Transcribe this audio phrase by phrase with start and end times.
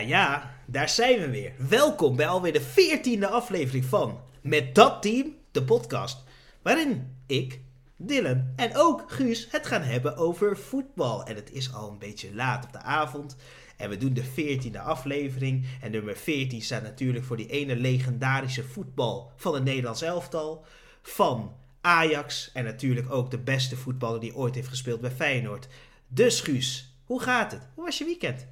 [0.00, 1.52] Ja, ja, daar zijn we weer.
[1.68, 6.24] Welkom bij alweer de veertiende aflevering van Met dat team, de podcast.
[6.62, 7.60] Waarin ik,
[7.96, 11.24] Dylan en ook Guus het gaan hebben over voetbal.
[11.24, 13.36] En het is al een beetje laat op de avond.
[13.76, 15.66] En we doen de veertiende aflevering.
[15.80, 20.64] En nummer 14 staat natuurlijk voor die ene legendarische voetbal van het Nederlands elftal.
[21.02, 22.50] Van Ajax.
[22.52, 25.68] En natuurlijk ook de beste voetballer die ooit heeft gespeeld bij Feyenoord.
[26.08, 27.68] Dus Guus, hoe gaat het?
[27.74, 28.46] Hoe was je weekend?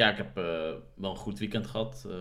[0.00, 0.44] Ja, ik heb uh,
[0.94, 2.04] wel een goed weekend gehad.
[2.06, 2.14] Uh,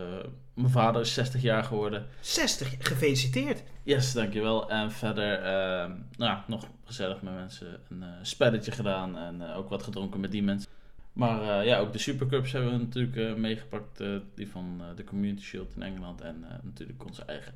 [0.53, 2.05] mijn vader is 60 jaar geworden.
[2.19, 3.63] 60, gefeliciteerd.
[3.83, 4.69] Yes, dankjewel.
[4.69, 10.19] En verder, uh, nou, nog gezellig met mensen een spelletje gedaan en ook wat gedronken
[10.19, 10.69] met die mensen.
[11.13, 14.03] Maar ja, ook de Supercups hebben we natuurlijk meegepakt.
[14.35, 17.53] die van de Community Shield in Engeland en natuurlijk onze eigen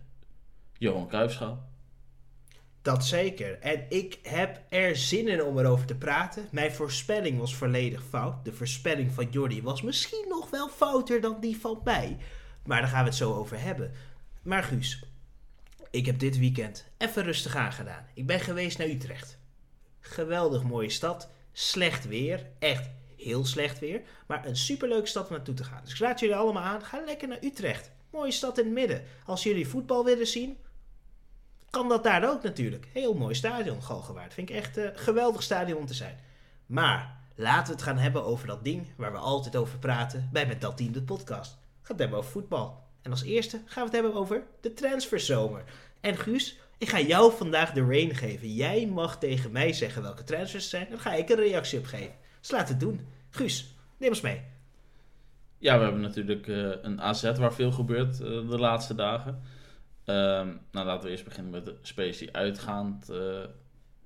[0.77, 1.69] Johan Cruijffschaal.
[2.83, 3.59] Dat zeker.
[3.59, 6.47] En ik heb er zin in om erover te praten.
[6.51, 8.45] Mijn voorspelling was volledig fout.
[8.45, 12.17] De voorspelling van Jordi was misschien nog wel fouter dan die van mij.
[12.65, 13.91] Maar daar gaan we het zo over hebben.
[14.41, 15.03] Maar Guus,
[15.91, 18.05] ik heb dit weekend even rustig aangedaan.
[18.13, 19.39] Ik ben geweest naar Utrecht.
[19.99, 21.29] Geweldig mooie stad.
[21.51, 22.47] Slecht weer.
[22.59, 24.01] Echt heel slecht weer.
[24.27, 25.81] Maar een superleuke stad om naartoe te gaan.
[25.83, 26.83] Dus ik laat jullie allemaal aan.
[26.83, 27.91] Ga lekker naar Utrecht.
[28.09, 29.03] Mooie stad in het midden.
[29.25, 30.57] Als jullie voetbal willen zien,
[31.73, 32.87] kan dat daar ook natuurlijk.
[32.91, 34.33] Heel mooi stadion, Galgenwaard.
[34.33, 36.19] Vind ik echt een geweldig stadion om te zijn.
[36.65, 40.47] Maar laten we het gaan hebben over dat ding waar we altijd over praten bij
[40.47, 41.51] Met Dat Team, de podcast.
[41.51, 42.83] Gaan het hebben over voetbal.
[43.01, 45.63] En als eerste gaan we het hebben over de transferzomer.
[46.01, 48.53] En Guus, ik ga jou vandaag de rain geven.
[48.53, 50.87] Jij mag tegen mij zeggen welke transfers er zijn.
[50.89, 52.15] Dan ga ik een reactie op geven.
[52.39, 53.07] Dus we het doen.
[53.29, 54.41] Guus, neem ons mee.
[55.57, 59.41] Ja, we hebben natuurlijk uh, een AZ waar veel gebeurt uh, de laatste dagen.
[60.05, 63.45] Um, nou, laten we eerst beginnen met de spelers die uitgaand uh,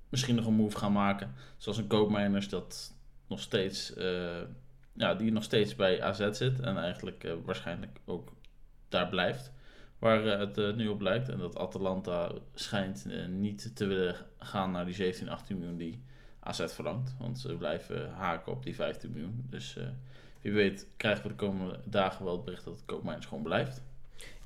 [0.08, 1.34] misschien nog een move gaan maken.
[1.56, 2.94] Zoals een koopmijners dat
[3.26, 4.40] nog steeds, uh,
[4.92, 8.32] ja, die nog steeds bij AZ zit en eigenlijk uh, waarschijnlijk ook
[8.88, 9.52] daar blijft.
[9.98, 11.28] Waar het nu op lijkt.
[11.28, 16.02] En dat Atalanta schijnt niet te willen gaan naar die 17, 18 miljoen die
[16.40, 17.14] AZ verlangt.
[17.18, 19.46] Want ze blijven haken op die 15 miljoen.
[19.50, 19.76] Dus
[20.40, 23.82] wie weet krijgen we de komende dagen wel het bericht dat het koopmijners gewoon blijft.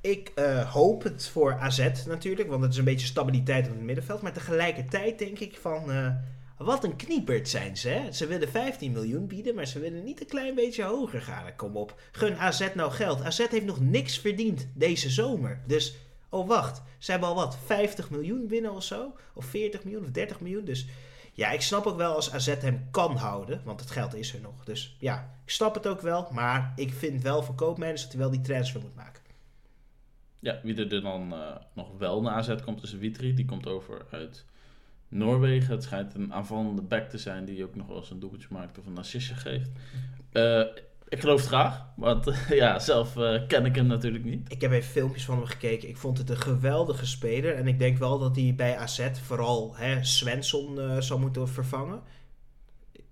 [0.03, 3.83] Ik uh, hoop het voor AZ natuurlijk, want het is een beetje stabiliteit op het
[3.83, 4.23] middenveld.
[4.23, 6.15] Maar tegelijkertijd denk ik van, uh,
[6.59, 7.89] wat een kniepert zijn ze.
[7.89, 8.13] Hè?
[8.13, 11.57] Ze willen 15 miljoen bieden, maar ze willen niet een klein beetje hoger gaan.
[11.57, 13.23] Kom op, gun AZ nou geld.
[13.23, 15.61] AZ heeft nog niks verdiend deze zomer.
[15.67, 15.97] Dus,
[16.29, 19.13] oh wacht, ze hebben al wat, 50 miljoen binnen of zo?
[19.35, 20.65] Of 40 miljoen of 30 miljoen.
[20.65, 20.87] Dus
[21.33, 24.41] ja, ik snap ook wel als AZ hem kan houden, want het geld is er
[24.41, 24.65] nog.
[24.65, 28.21] Dus ja, ik snap het ook wel, maar ik vind wel voor koopmijners dat hij
[28.21, 29.22] wel die transfer moet maken.
[30.43, 33.35] Ja, wie er dan uh, nog wel naar AZ komt is Witri.
[33.35, 34.45] Die komt over uit
[35.09, 35.75] Noorwegen.
[35.75, 38.79] Het schijnt een aanvallende back te zijn die ook nog wel eens een doelpuntje maakt
[38.79, 39.71] of een assistje geeft.
[40.33, 40.65] Uh,
[41.09, 44.53] ik geloof het graag, want ja, zelf uh, ken ik hem natuurlijk niet.
[44.53, 45.89] Ik heb even filmpjes van hem gekeken.
[45.89, 47.55] Ik vond het een geweldige speler.
[47.55, 50.05] En ik denk wel dat hij bij AZ vooral hè,
[51.03, 52.03] zal moeten vervangen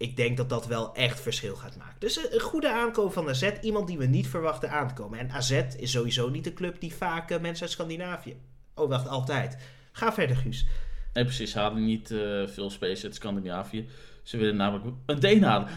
[0.00, 1.96] ik denk dat dat wel echt verschil gaat maken.
[1.98, 3.50] Dus een goede aankoop van AZ.
[3.60, 5.18] Iemand die we niet verwachten aankomen.
[5.18, 8.36] En AZ is sowieso niet de club die vaak uh, mensen uit Scandinavië...
[8.74, 9.58] Oh, wacht, altijd.
[9.92, 10.66] Ga verder, Guus.
[11.12, 11.50] Nee, precies.
[11.50, 13.88] Ze hadden niet uh, veel space uit Scandinavië.
[14.22, 15.68] Ze willen namelijk een Deen halen.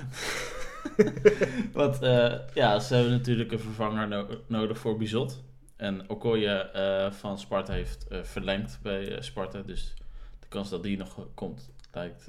[1.74, 5.44] Want uh, ja, ze hebben natuurlijk een vervanger no nodig voor Bizot.
[5.76, 6.70] En Okoye
[7.20, 9.62] van Sparta heeft verlengd bij Sparta.
[9.62, 9.94] Dus
[10.40, 12.28] de kans dat die nog komt lijkt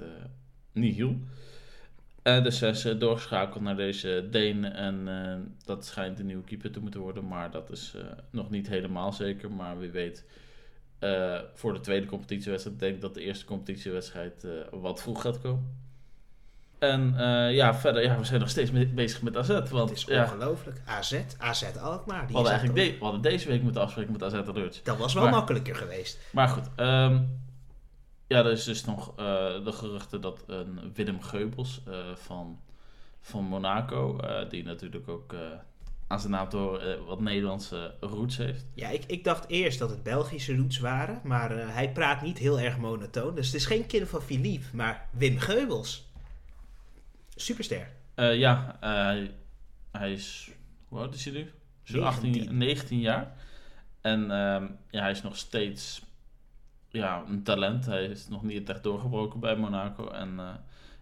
[0.73, 1.17] niet heel.
[2.25, 4.65] Uh, dus ze is doorgeschakeld naar deze Deen.
[4.65, 7.27] En uh, dat schijnt een nieuwe keeper te moeten worden.
[7.29, 9.51] Maar dat is uh, nog niet helemaal zeker.
[9.51, 10.25] Maar wie weet,
[11.55, 15.83] voor de tweede competitiewedstrijd denk ik dat de eerste competitiewedstrijd wat vroeg gaat komen.
[16.79, 17.15] En
[17.53, 19.49] ja, verder, ja, we zijn nog steeds mee, bezig met AZ.
[19.49, 20.81] Want, het is ongelooflijk.
[20.87, 22.21] Ja, AZ, AZ Alkmaar.
[22.21, 24.83] Die we, hadden eigenlijk de, we hadden deze week moeten afspreken met AZ Alerts.
[24.83, 26.19] Dat was wel maar, makkelijker geweest.
[26.31, 27.43] Maar goed, um,
[28.27, 29.17] ja, er is dus nog uh,
[29.65, 32.61] de geruchten dat een Willem Geubels uh, van,
[33.21, 35.35] van Monaco, uh, die natuurlijk ook
[36.07, 38.67] aan zijn naam door wat Nederlandse roots heeft.
[38.75, 42.61] Ja, ik, ik dacht eerst dat het Belgische roots waren, maar hij praat niet heel
[42.61, 43.35] erg monotoon.
[43.35, 46.13] Dus het is geen kind van Philippe, maar Wim Geubels.
[47.35, 47.89] Superster.
[48.17, 48.77] ja,
[49.91, 50.51] hij is,
[50.89, 51.51] hoe oud is hij nu?
[51.83, 53.37] Zo 18, 19 jaar.
[54.01, 56.04] En ehm, ja, hij is nog steeds
[56.95, 57.87] ja, een talent.
[57.87, 60.09] Hij is nog niet echt doorgebroken bij Monaco.
[60.09, 60.37] En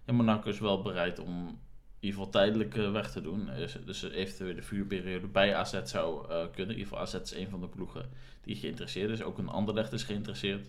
[0.06, 3.48] ja, Monaco is wel bereid om in ieder geval tijdelijk uh, weg te doen.
[3.84, 6.74] Dus eventueel de vuurperiode bij AZ zou uh, kunnen.
[6.74, 8.08] In ieder geval AZ is een van de ploegen
[8.40, 9.22] die geïnteresseerd is.
[9.22, 10.66] Ook een ander is geïnteresseerd.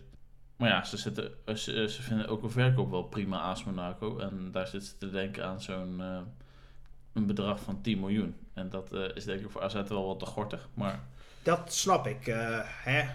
[0.55, 4.17] Maar ja, ze, zitten, ze, vinden ook een verkoop wel prima AS Monaco.
[4.19, 6.01] En daar zitten ze te denken aan zo'n
[7.13, 8.35] een bedrag van 10 miljoen.
[8.53, 10.69] En dat eh, is denk ik voor AZ wel wat te gortig.
[10.73, 10.99] Maar
[11.43, 12.27] Dat snap ik.
[12.27, 13.09] eh, hè.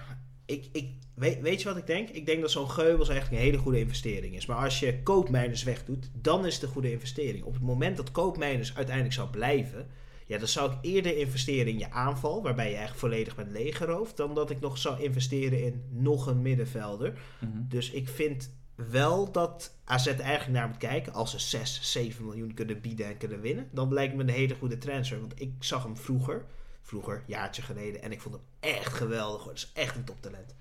[0.48, 2.08] Ik, ik weet, weet je wat ik denk?
[2.08, 4.46] Ik denk dat zo'n Geubels eigenlijk een hele goede investering is.
[4.46, 7.44] Maar als je koopmijners wegdoet, dan is het een goede investering.
[7.44, 9.86] Op het moment dat koopmijners uiteindelijk zou blijven,
[10.26, 14.16] ja, dan zou ik eerder investeren in je aanval, waarbij je eigenlijk volledig bent leeggeroofd,
[14.16, 17.18] dan dat ik nog zou investeren in nog een middenvelder.
[17.40, 17.68] mhm.
[17.68, 21.12] Dus ik vind wel dat AZ eigenlijk naar moet kijken.
[21.12, 24.54] Als ze 6, 7 miljoen kunnen bieden en kunnen winnen, dan lijkt me een hele
[24.54, 25.20] goede transfer.
[25.20, 26.46] Want ik zag hem vroeger,
[26.88, 29.42] vroeger, jaartje geleden, en ik vond hem echt geweldig.
[29.42, 29.52] hoor.
[29.52, 30.54] Dat is echt een toptalent.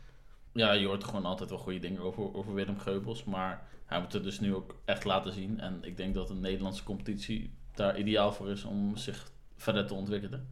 [0.51, 3.23] ja, je hoort gewoon altijd wel goede dingen over, over Willem Geubels.
[3.23, 5.59] Maar hij moet het dus nu ook echt laten zien.
[5.59, 9.93] En ik denk dat een Nederlandse competitie daar ideaal voor is om zich verder te
[9.93, 10.47] ontwikkelen.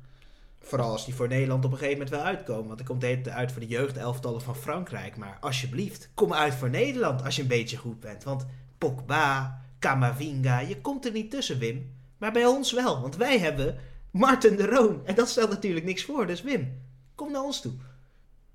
[0.60, 2.66] Vooral als die voor Nederland op een gegeven moment wel uitkomen.
[2.66, 5.18] Want dan komt het uit voor de jeugdelftallen van Frankrijk.
[5.18, 8.24] Maar alsjeblieft, kom uit voor Nederland als je een beetje goed bent.
[8.24, 8.46] Want
[8.78, 11.94] Pogba, Camavinga, je komt er niet tussen, Wim.
[12.18, 13.78] Maar bij ons wel, want wij hebben
[14.18, 15.02] Martin de Roon.
[15.06, 16.28] En dat stelt natuurlijk niks voor.
[16.28, 16.82] Dus Wim,
[17.16, 17.74] kom naar ons toe.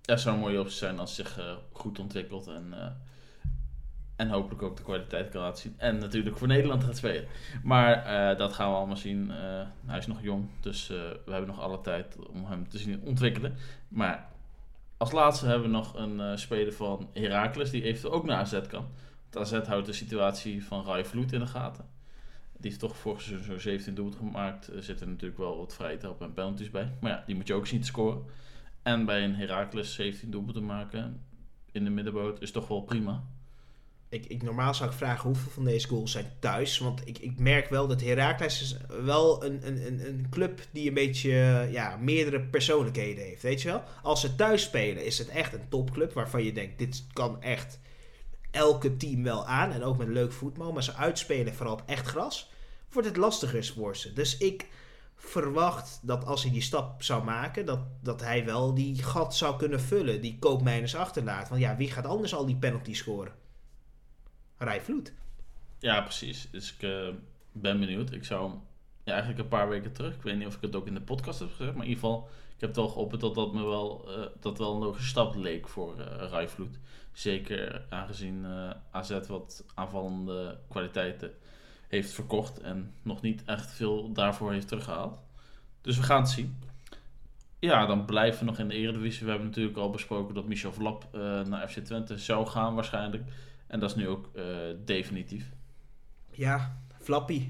[0.04, 2.86] Het zou een mooie optie zijn als zich eh, goed ontwikkelt en, eh,
[4.16, 5.74] en hopelijk ook de kwaliteit kan laten zien.
[5.76, 7.28] En natuurlijk voor Nederland gaat spelen.
[7.62, 9.30] Maar eh, dat gaan we allemaal zien.
[9.86, 13.56] Hij is nog jong, dus we hebben nog alle tijd om hem te zien ontwikkelen.
[13.88, 14.28] Maar
[14.96, 18.88] als laatste hebben we nog een speler van Heracles die eventueel ook naar AZ kan.
[19.30, 21.84] Want AZ houdt de situatie van Rai Vloed in de gaten.
[22.60, 24.66] Die heeft toch vorig zo'n 17 doelpunten gemaakt.
[24.66, 26.92] Er zitten natuurlijk wel wat vrije trappen en penalties bij.
[27.00, 28.22] Maar ja, die moet je ook zien te scoren.
[28.82, 31.20] En bij een Heracles 17 doelpunten maken
[31.72, 33.24] in de middenboot is toch wel prima.
[34.08, 36.78] Ik, ik, normaal zou ik vragen hoeveel van deze goals zijn thuis.
[36.78, 41.30] Want ik, ik merk wel dat Heracles wel een, een, een, club die een beetje
[41.30, 43.42] eh, ja, meerdere persoonlijkheden heeft.
[43.42, 43.82] Weet je wel?
[44.02, 47.78] Als ze thuis spelen is het echt een topclub waarvan je denkt dit kan echt
[48.50, 49.72] elke team wel aan.
[49.72, 50.72] En ook met leuk voetbal.
[50.72, 52.49] Maar ze uitspelen vooral op echt gras.
[52.92, 54.12] Wordt het lastiger voor ze.
[54.12, 54.68] Dus ik
[55.16, 59.56] verwacht dat als hij die stap zou maken, dat, dat hij wel die gat zou
[59.56, 60.20] kunnen vullen.
[60.20, 61.48] Die koopmijners achterlaat.
[61.48, 63.34] Want ja, wie gaat anders al die penalty scoren?
[64.56, 65.12] Rai Vloed.
[65.78, 66.48] Ja, precies.
[66.50, 67.08] Dus ik eh,
[67.52, 68.12] ben benieuwd.
[68.12, 68.50] Ik zou
[69.04, 70.14] ja, eigenlijk een paar weken terug.
[70.14, 71.74] Ik weet niet of ik het ook in de podcast heb gezegd.
[71.74, 74.74] Maar in ieder geval, ik heb al geopperd dat dat me wel, eh, dat wel
[74.74, 76.78] een logische stap leek voor eh Rai Vloed.
[77.12, 81.34] Zeker aangezien eh, AZ wat aanvallende kwaliteiten
[81.90, 82.60] heeft verkocht.
[82.60, 85.18] En nog niet echt veel daarvoor heeft teruggehaald.
[85.80, 86.58] Dus we gaan het zien.
[87.58, 89.24] Ja, dan blijven we nog in de Eredivisie.
[89.24, 93.24] We hebben natuurlijk al besproken dat Michel Vlap eh, naar FC Twente zou gaan waarschijnlijk.
[93.66, 94.44] En dat is nu ook eh,
[94.84, 95.50] definitief.
[96.30, 97.48] Ja, Flappy.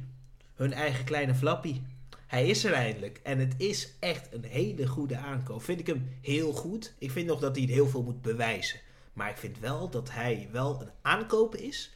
[0.55, 1.81] Hun eigen kleine Flappy.
[2.27, 3.21] Hij is er eindelijk.
[3.23, 5.63] En het is echt een hele goede aankoop.
[5.63, 6.95] Vind ik hem heel goed.
[6.99, 8.81] Ik vind nog dat hij heel veel moet bewijzen.
[9.13, 11.95] Maar ik vind wel dat hij wel een aankoop is.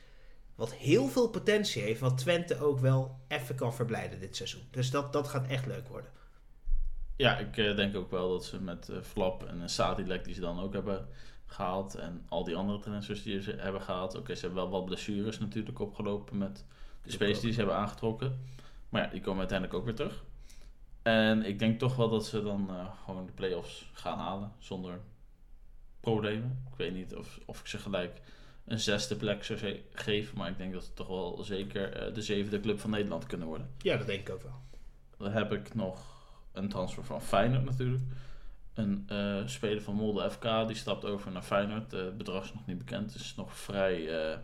[0.55, 2.01] Wat heel veel potentie heeft.
[2.01, 4.63] Wat Twente ook wel even kan verblijden dit seizoen.
[4.71, 6.11] Dus dat, dat gaat echt leuk worden.
[7.17, 10.35] Ja, ik eh, denk ook wel dat ze met eh, Flap en uh, Sadilek die
[10.35, 11.09] ze dan ook hebben
[11.47, 11.95] gehaald.
[11.95, 14.17] En al die andere transfers die ze hebben gehaald.
[14.17, 16.65] Oké, ze hebben wel wat blessures natuurlijk opgelopen met
[17.03, 18.41] de spelers die ze hebben aangetrokken.
[18.89, 20.25] Maar ja, die komen uiteindelijk ook weer terug.
[21.03, 25.01] En ik denk toch wel dat ze dan eh, gewoon de play-offs gaan halen zonder
[26.01, 26.63] problemen.
[26.71, 28.21] Ik weet niet of, of ik ze gelijk
[28.67, 30.39] een zesde plek zou ze- geven.
[30.39, 33.47] Maar ik denk dat ze toch wel zeker eh, de zevende club van Nederland kunnen
[33.47, 33.71] worden.
[33.79, 34.61] Ja, dat denk ik ook wel.
[35.17, 35.99] Dan heb ik nog
[36.53, 38.03] een transfer van Feyenoord natuurlijk.
[38.75, 41.91] Een eh, speler van Molde FK die stapt over naar Feyenoord.
[41.93, 43.13] Het bedrag is nog niet bekend.
[43.13, 44.39] Het is nog vrij eh,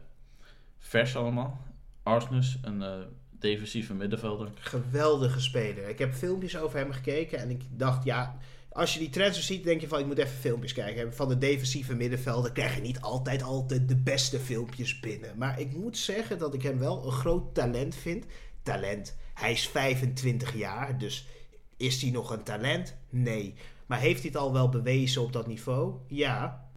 [0.79, 1.61] vers allemaal.
[2.03, 4.49] Arsnus, een defensieve middenvelder.
[4.55, 5.89] Geweldige speler.
[5.89, 7.39] Ik heb filmpjes over hem gekeken.
[7.39, 8.37] En ik dacht, ja,
[8.73, 11.15] als je die transfer ziet, denk je van, ik moet even filmpjes kijken.
[11.15, 15.39] Van de defensieve middenvelder krijg je niet altijd, altijd de beste filmpjes binnen.
[15.39, 18.27] Maar ik moet zeggen dat ik hem wel een groot talent vind.
[18.63, 19.17] Talent.
[19.35, 21.27] Hij is 25 jaar, dus
[21.77, 22.97] is hij nog een talent?
[23.09, 23.55] Nee.
[23.87, 25.95] Maar heeft hij het al wel bewezen op dat niveau?
[26.07, 26.69] Ja.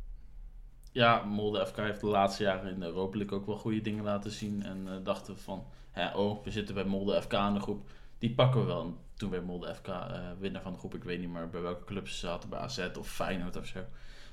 [0.91, 4.03] Ja, Molde FK heeft de laatste jaren in de Europa League ook wel goede dingen
[4.03, 4.63] laten zien.
[4.63, 7.89] En eh, dachten van, hè, oh, we zitten bij Molde FK in de groep.
[8.17, 8.97] Die pakken we wel.
[9.23, 10.95] En toen werd Molde FK eh, winnaar van de groep.
[10.95, 12.49] Ik weet niet meer bij welke clubs ze zaten.
[12.49, 13.79] Bij AZ of Feyenoord of zo.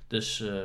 [0.06, 0.64] Dus eh,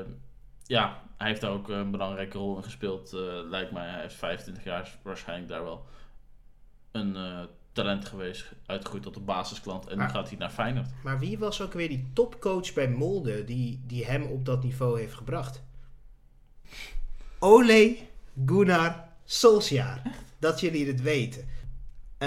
[0.64, 3.14] ja, hij heeft daar ook een belangrijke rol in gespeeld.
[3.14, 4.98] eh, lijkt mij, hij heeft 25 jaar.
[5.02, 5.86] waarschijnlijk daar wel
[6.92, 8.52] een talent geweest.
[8.66, 9.86] Uitgegroeid tot een basisklant.
[9.86, 10.90] En nu Maar- gaat hij naar Feyenoord.
[11.04, 15.00] Maar wie was ook weer die topcoach bij Molde die, die hem op dat niveau
[15.00, 15.64] heeft gebracht?
[17.40, 17.98] Ole
[18.46, 20.02] Gunnar Solskjaer.
[20.40, 21.48] Dat jullie het weten.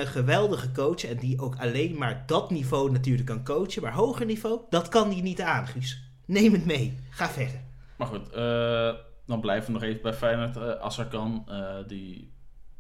[0.00, 3.82] Een geweldige coach en die ook alleen maar dat niveau natuurlijk kan coachen.
[3.82, 6.02] Maar hoger niveau, dat kan hij niet aan, Guus.
[6.26, 6.98] Neem het mee.
[7.10, 7.60] Ga verder.
[7.96, 8.94] Maar goed, eh,
[9.26, 10.80] dan blijven we nog even bij Feyenoord.
[10.80, 12.32] Assarkan, eh, die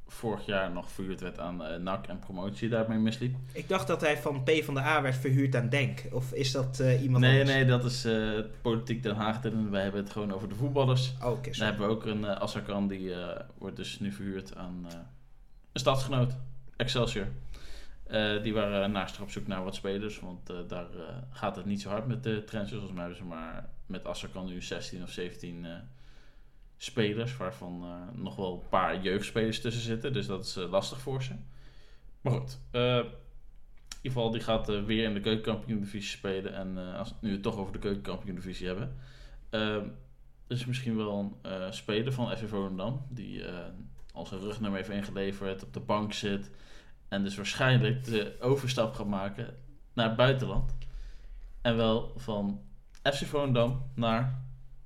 [0.06, 3.36] vorig jaar nog verhuurd werd aan uh, NAC en promotie daarmee misliep.
[3.52, 6.02] Ik dacht dat hij van P van de A werd verhuurd aan Denk.
[6.12, 7.56] Of is dat uh, iemand nee, anders?
[7.56, 9.44] Nee, dat is uh, Politiek Den Haag.
[9.44, 11.14] En wij hebben het gewoon over de voetballers.
[11.22, 13.12] Oh, okay, Dan hebben we ook een uh, Assakan, die
[13.58, 14.86] wordt dus nu verhuurd aan
[15.72, 16.36] een stadsgenoot,
[16.78, 17.26] Excelsior.
[18.42, 20.86] die waren naast op zoek naar wat spelers, want daar
[21.30, 22.80] gaat het niet zo hard met de transfers.
[22.80, 25.66] Volgens mij hebben ze maar met Assakan nu 16 of 17
[26.76, 30.12] spelers, waarvan nog wel een paar jeugdspelers tussen zitten.
[30.12, 31.32] Dus dat is lastig voor ze.
[32.20, 33.12] Maar goed, in ieder
[34.02, 36.54] geval, die gaat weer in de keukenkampioen-divisie spelen.
[36.54, 38.96] En als we het nu toch over de keukenkampioen-divisie hebben.
[39.50, 43.44] er is misschien wel een speler van FC Volendam, die
[44.12, 46.50] al zijn rugnummer heeft ingeleverd, op de bank zit.
[47.08, 49.56] En dus waarschijnlijk de overstap gaat maken
[49.92, 50.72] naar het buitenland.
[51.62, 52.60] En wel van
[53.02, 54.42] FC Volendam naar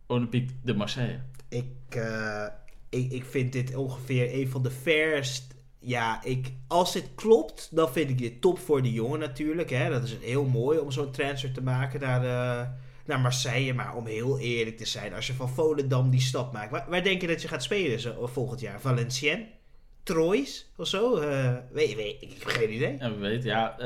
[0.06, 1.20] Olympique de Marseille
[1.52, 2.46] ik, uh,
[2.88, 5.54] ik, ik vind dit ongeveer een van de fairst.
[5.78, 9.70] Ja, ik, als dit klopt, dan vind ik dit top voor de jongen natuurlijk.
[9.70, 9.90] Hè.
[9.90, 12.68] Dat is heel mooi om zo'n transfer te maken naar, uh,
[13.06, 13.74] naar Marseille.
[13.74, 16.70] Maar om heel eerlijk te zijn, als je van Volendam die stap maakt.
[16.70, 18.80] Waar, waar denk je dat je gaat spelen zo, volgend jaar?
[18.80, 19.46] Valenciennes?
[20.02, 21.20] Troyes of zo?
[21.20, 22.96] Uh, weet, weet, ik heb geen idee.
[22.98, 23.76] Ja, we weten, ja.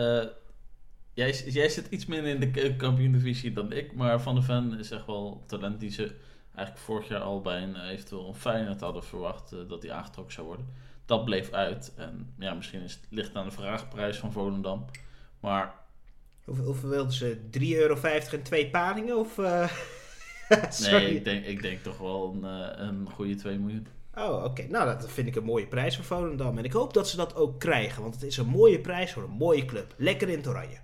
[1.15, 3.95] jij, jij zit iets minder in de kampioen-divisie dan ik.
[3.95, 6.15] Maar Van de Ven is echt wel talent die ze
[6.57, 10.35] eigenlijk vorig jaar al bij een eventueel een Feyenoord hadden verwacht uh, dat hij aangetrokken
[10.35, 10.67] zou worden.
[11.05, 11.93] Dat bleef uit.
[11.97, 14.85] En ja, misschien is het, ligt aan de vraagprijs van Volendam.
[15.41, 15.75] Maar...
[16.45, 17.39] Hoeveel, hoeveel wilden ze?
[17.59, 19.19] 3,50 euro en twee palingen?
[19.19, 19.71] Of, uh...
[20.91, 22.45] nee, ik denk, ik denk toch wel een,
[22.87, 23.87] een goede 2 miljoen.
[24.17, 24.45] Oh, oké.
[24.45, 24.67] Okay.
[24.67, 26.59] Nou, dat vind ik een mooie prijs voor Volendam.
[26.59, 28.03] En ik hoop dat ze dat ook krijgen.
[28.03, 29.95] Want het is een mooie prijs voor een mooie club.
[29.97, 30.79] Lekker in het oranje.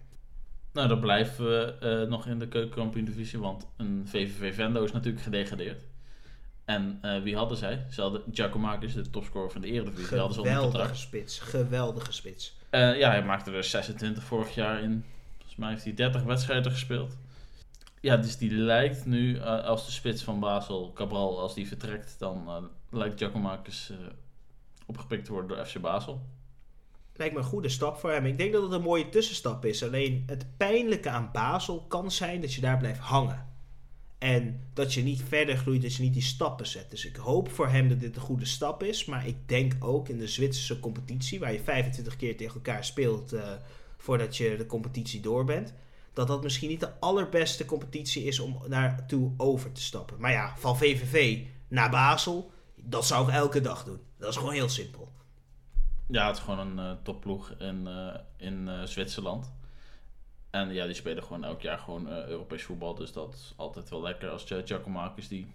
[0.72, 5.22] Nou, dan blijven we uh, nog in de keukenkampioen-divisie, want een VVV Vendo is natuurlijk
[5.22, 5.84] gedegradeerd.
[6.64, 7.86] En uh, wie hadden zij?
[7.90, 10.06] Ze hadden Giacomakis, de topscorer van de Eredivisie.
[10.06, 12.56] Geweldige spits, geweldige spits.
[12.70, 15.04] Uh, ja, hij maakte er 26 vorig jaar in.
[15.36, 17.16] Volgens mij heeft hij 30 wedstrijden gespeeld.
[18.02, 22.68] Ja, dus die lijkt nu, als de spits van Basel, Cabral, als die vertrekt, dan
[22.90, 23.92] lijkt Giacomakis
[24.86, 26.20] opgepikt te worden door FC Basel
[27.16, 28.26] lijkt me een goede stap voor hem.
[28.26, 29.84] Ik denk dat het een mooie tussenstap is.
[29.84, 33.50] Alleen het pijnlijke aan Basel kan zijn dat je daar blijft hangen.
[34.18, 36.90] En dat je niet verder groeit, dat je niet die stappen zet.
[36.90, 39.04] Dus ik hoop voor hem dat dit een goede stap is.
[39.04, 43.32] Maar ik denk ook in de Zwitserse competitie, waar je 25 keer tegen elkaar speelt
[43.32, 43.52] uh,
[43.96, 45.74] voordat je de competitie door bent.
[46.12, 50.20] Dat dat misschien niet de allerbeste competitie is om naartoe over te stappen.
[50.20, 54.00] Maar ja, van VVV naar Basel, dat zou ik elke dag doen.
[54.18, 55.12] Dat is gewoon heel simpel.
[56.08, 59.52] Ja, het is gewoon een uh, topploeg in, uh, in uh, Zwitserland.
[60.50, 62.94] En ja, die spelen gewoon elk jaar gewoon Europees voetbal.
[62.94, 65.46] Dus dat is altijd wel lekker als Giacomakis die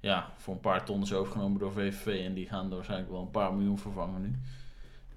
[0.00, 2.24] ja, voor een paar ton is overgenomen door VVV.
[2.24, 4.38] En die gaan waarschijnlijk wel een paar miljoen vervangen nu.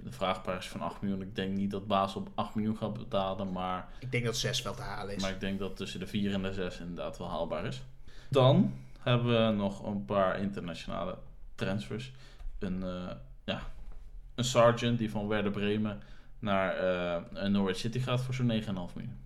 [0.03, 1.21] De vraagprijs van 8 miljoen.
[1.21, 3.89] Ik denk niet dat Basel op 8 miljoen gaat betalen, maar...
[3.99, 5.21] Ik denk dat 6 wel te halen is.
[5.21, 7.81] Maar ik denk dat tussen de 4 en de 6 inderdaad wel haalbaar is.
[8.29, 11.17] Dan hebben we nog een paar internationale
[11.55, 12.11] transfers.
[12.59, 12.83] Een,
[13.43, 13.61] ja,
[14.35, 16.01] een sergeant die van Werder Bremen
[16.41, 16.83] naar
[17.33, 19.19] uh, Norwich City gaat voor zo'n 9,5 miljoen.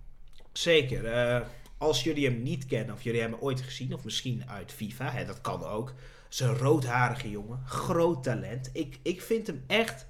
[0.52, 1.04] Zeker.
[1.04, 1.46] Uh,
[1.78, 5.10] als jullie hem niet kennen of jullie hebben hem ooit gezien, of misschien uit FIFA,
[5.10, 5.92] hè, dat kan ook.
[6.38, 8.70] een roodharige jongen, groot talent.
[8.72, 10.06] Ik, ik vind hem echt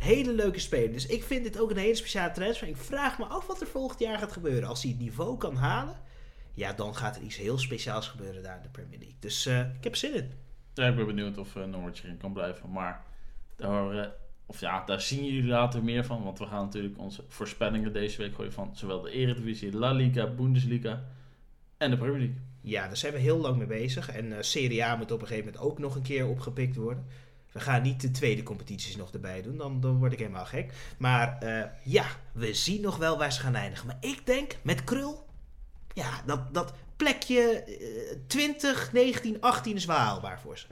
[0.00, 0.92] hele leuke speler.
[0.92, 2.68] Dus ik vind dit ook een hele speciale transfer.
[2.68, 4.68] Ik vraag me af wat er volgend jaar gaat gebeuren.
[4.68, 5.96] Als hij het niveau kan halen,
[6.54, 9.16] ja, dan gaat er iets heel speciaals gebeuren daar in de Premier League.
[9.20, 10.30] Dus uh, ik heb zin in.
[10.74, 12.70] Ja, ik ben benieuwd of Norwich erin kan blijven.
[12.70, 13.04] Maar
[13.56, 14.12] daar
[14.50, 16.22] of ja, daar zien jullie later meer van.
[16.22, 20.26] Want we gaan natuurlijk onze voorspellingen deze week gooien van zowel de Eredivisie, La Liga,
[20.26, 21.04] Bundesliga
[21.76, 22.36] en de Premier League.
[22.60, 24.08] Ja, daar zijn we heel lang mee bezig.
[24.08, 27.06] En uh, Serie A moet op een gegeven moment ook nog een keer opgepikt worden.
[27.52, 30.72] We gaan niet de tweede competities nog erbij doen, dan, dan word ik helemaal gek.
[30.98, 33.86] Maar uh, ja, we zien nog wel waar ze gaan eindigen.
[33.86, 35.26] Maar ik denk met Krul,
[35.92, 37.64] ja, dat, dat plekje
[38.12, 40.66] uh, 20, 19, 18 is wel haalbaar voor ze.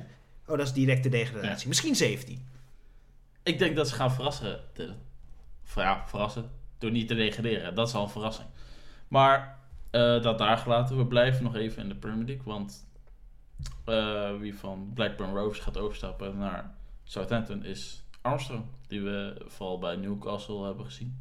[0.47, 1.63] Oh, dat is directe degradatie.
[1.63, 1.69] Ja.
[1.69, 2.47] Misschien 17.
[3.43, 4.61] Ik denk dat ze gaan verrassen.
[5.75, 6.51] ja, verrassen.
[6.79, 7.75] Door niet te degraderen.
[7.75, 8.49] Dat is al een verrassing.
[9.09, 9.59] Maar
[9.93, 10.97] uh, dat daar gelaten.
[10.97, 12.45] We blijven nog even in de Premier League.
[12.45, 12.87] Want
[13.87, 16.75] uh, wie van Blackburn Rovers gaat overstappen naar
[17.05, 18.65] Southampton is Armstrong.
[18.87, 21.21] Die we vooral bij Newcastle hebben gezien.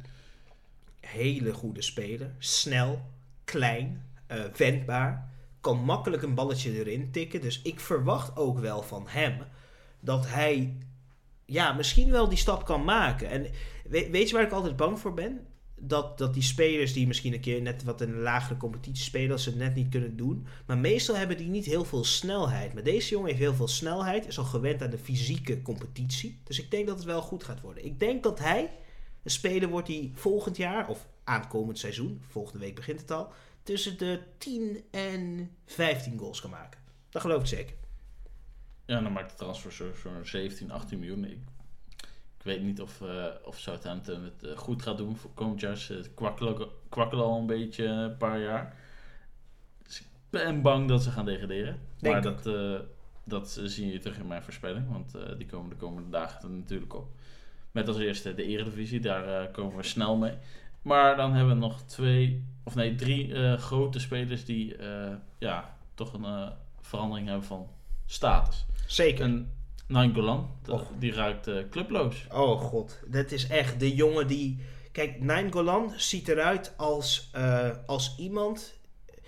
[1.00, 2.34] Hele goede speler.
[2.38, 3.00] Snel,
[3.44, 5.30] klein, uh, wendbaar.
[5.60, 7.40] Kan makkelijk een balletje erin tikken.
[7.40, 9.46] Dus ik verwacht ook wel van hem
[10.00, 10.76] dat hij
[11.44, 13.28] ja, misschien wel die stap kan maken.
[13.28, 13.46] En
[14.10, 15.46] weet je waar ik altijd bang voor ben?
[15.80, 19.28] Dat, dat die spelers die misschien een keer net wat in een lagere competitie spelen,
[19.28, 20.46] dat ze het net niet kunnen doen.
[20.66, 22.74] Maar meestal hebben die niet heel veel snelheid.
[22.74, 26.40] Maar deze jongen heeft heel veel snelheid, is al gewend aan de fysieke competitie.
[26.44, 27.84] Dus ik denk dat het wel goed gaat worden.
[27.84, 28.70] Ik denk dat hij
[29.22, 33.32] een speler wordt die volgend jaar, of aankomend seizoen, volgende week begint het al,
[33.62, 36.80] tussen de 10 en 15 goals kan maken.
[37.10, 37.74] Dat geloof ik zeker.
[38.86, 41.46] Ja, dan maakt de transfer zo'n zo 17, 18 miljoen.
[42.48, 45.76] Weet niet of, uh, of Southampton het uh, goed gaat doen voor komend jaar.
[45.76, 48.76] Ze kwakkelen, kwakkelen al een beetje een paar jaar.
[49.82, 51.78] Dus ik ben bang dat ze gaan degraderen.
[51.98, 52.50] Denk maar dat,
[53.24, 54.90] dat zie je terug in mijn voorspelling.
[54.90, 57.08] Want die komen de komende dagen er natuurlijk op.
[57.70, 60.34] Met als eerste de Eredivisie, daar komen we snel mee.
[60.82, 64.76] Maar dan hebben we nog twee, of nee, drie grote spelers die
[65.38, 67.68] ja, toch een verandering hebben van
[68.06, 68.66] status.
[68.86, 69.44] Zeker.
[69.88, 70.50] Nainggolan,
[70.98, 72.26] die raakt uh, clubloos.
[72.32, 74.58] Oh god, dat is echt de jongen die...
[74.92, 78.74] Kijk, Nainggolan ziet eruit als, uh, als iemand...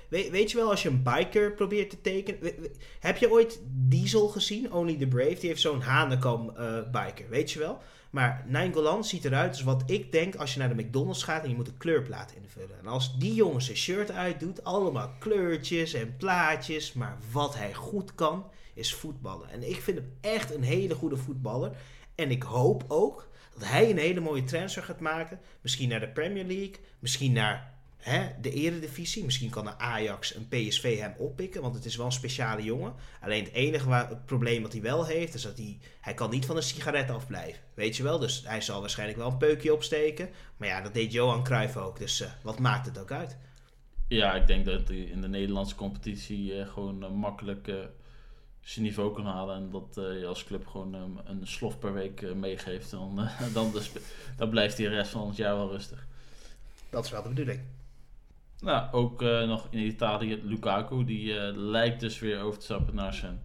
[0.09, 2.41] We, weet je wel, als je een biker probeert te tekenen...
[2.41, 4.73] We, we, heb je ooit Diesel gezien?
[4.73, 5.35] Only the Brave?
[5.41, 7.79] Die heeft zo'n hanenkam uh, biker, weet je wel?
[8.11, 11.49] Maar Nainggolan ziet eruit als wat ik denk als je naar de McDonald's gaat en
[11.49, 12.79] je moet een kleurplaat invullen.
[12.79, 18.15] En als die jongen zijn shirt uitdoet, allemaal kleurtjes en plaatjes, maar wat hij goed
[18.15, 19.51] kan, is voetballen.
[19.51, 21.77] En ik vind hem echt een hele goede voetballer.
[22.15, 25.41] En ik hoop ook dat hij een hele mooie transfer gaat maken.
[25.61, 29.25] Misschien naar de Premier League, misschien naar hè, de Eredivisie.
[29.25, 32.95] Misschien kan de Ajax en PSV hem oppikken, want het is wel een speciale jongen.
[33.21, 36.31] Alleen het enige waar, het probleem wat hij wel heeft, is dat hij, hij kan
[36.31, 37.63] niet van een sigaret afblijven.
[37.75, 40.31] Weet je wel, dus hij zal waarschijnlijk wel een peukje opsteken.
[40.57, 43.37] Maar ja, dat deed Johan Cruijff ook, dus uh, wat maakt het ook uit?
[44.09, 47.69] Ja, ik denk dat hij in de Nederlandse competitie uh, gewoon uh, makkelijk
[48.61, 51.93] zijn niveau kan halen en dat uh, je als club gewoon um, een slof per
[51.93, 54.03] week uh, meegeeft, dan, uh, dan, de
[54.37, 56.07] dan blijft hij de rest van het jaar wel rustig.
[56.91, 57.61] Dat is wel de bedoeling.
[58.61, 63.41] Nou, ook nog in Italië Lukaku, die lijkt dus weer over te stappen naar zijn,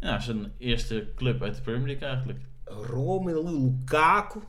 [0.00, 2.40] ja, zijn eerste club uit de Premier League eigenlijk.
[2.64, 4.40] Romelu Lukaku,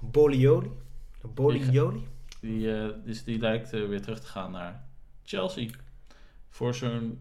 [0.00, 0.70] Bolioli.
[1.34, 2.06] Bolioli.
[2.40, 4.84] Die, dus die lijkt weer terug te gaan naar
[5.24, 5.68] Chelsea.
[6.48, 7.18] Voor zo'n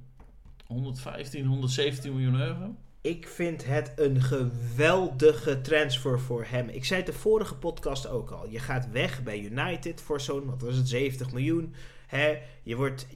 [0.71, 2.75] 115, 117 miljoen euro.
[3.01, 6.69] Ik vind het een geweldige transfer voor hem.
[6.69, 8.49] Ik zei het de vorige podcast ook al.
[8.49, 11.73] Je gaat weg bij United voor zo'n, wat was het, 70 miljoen.
[12.07, 12.37] Hè?
[12.63, 13.07] Je, wordt,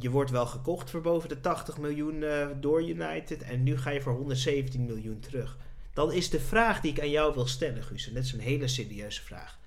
[0.00, 3.42] je wordt wel gekocht voor boven de 80 miljoen uh, door United.
[3.42, 5.58] En nu ga je voor 117 miljoen terug.
[5.92, 8.08] Dan is de vraag die ik aan jou wil stellen, Guus.
[8.08, 9.58] En dat is een hele serieuze vraag.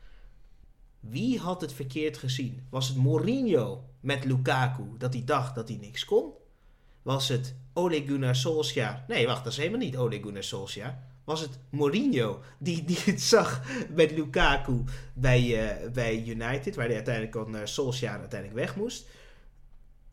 [0.99, 2.67] Wie had het verkeerd gezien?
[2.69, 6.31] Was het Mourinho met Lukaku dat hij dacht dat hij niks kon?
[7.05, 9.03] Was het Ole Gunnar?
[9.07, 10.95] Nee, wacht, dat is helemaal niet Ole Gunnar.
[11.23, 13.61] Was het Mourinho die, die het zag
[13.95, 19.07] met Lukaku bij, uh, bij United, waar hij uiteindelijk al naar Solskjaer uiteindelijk weg moest.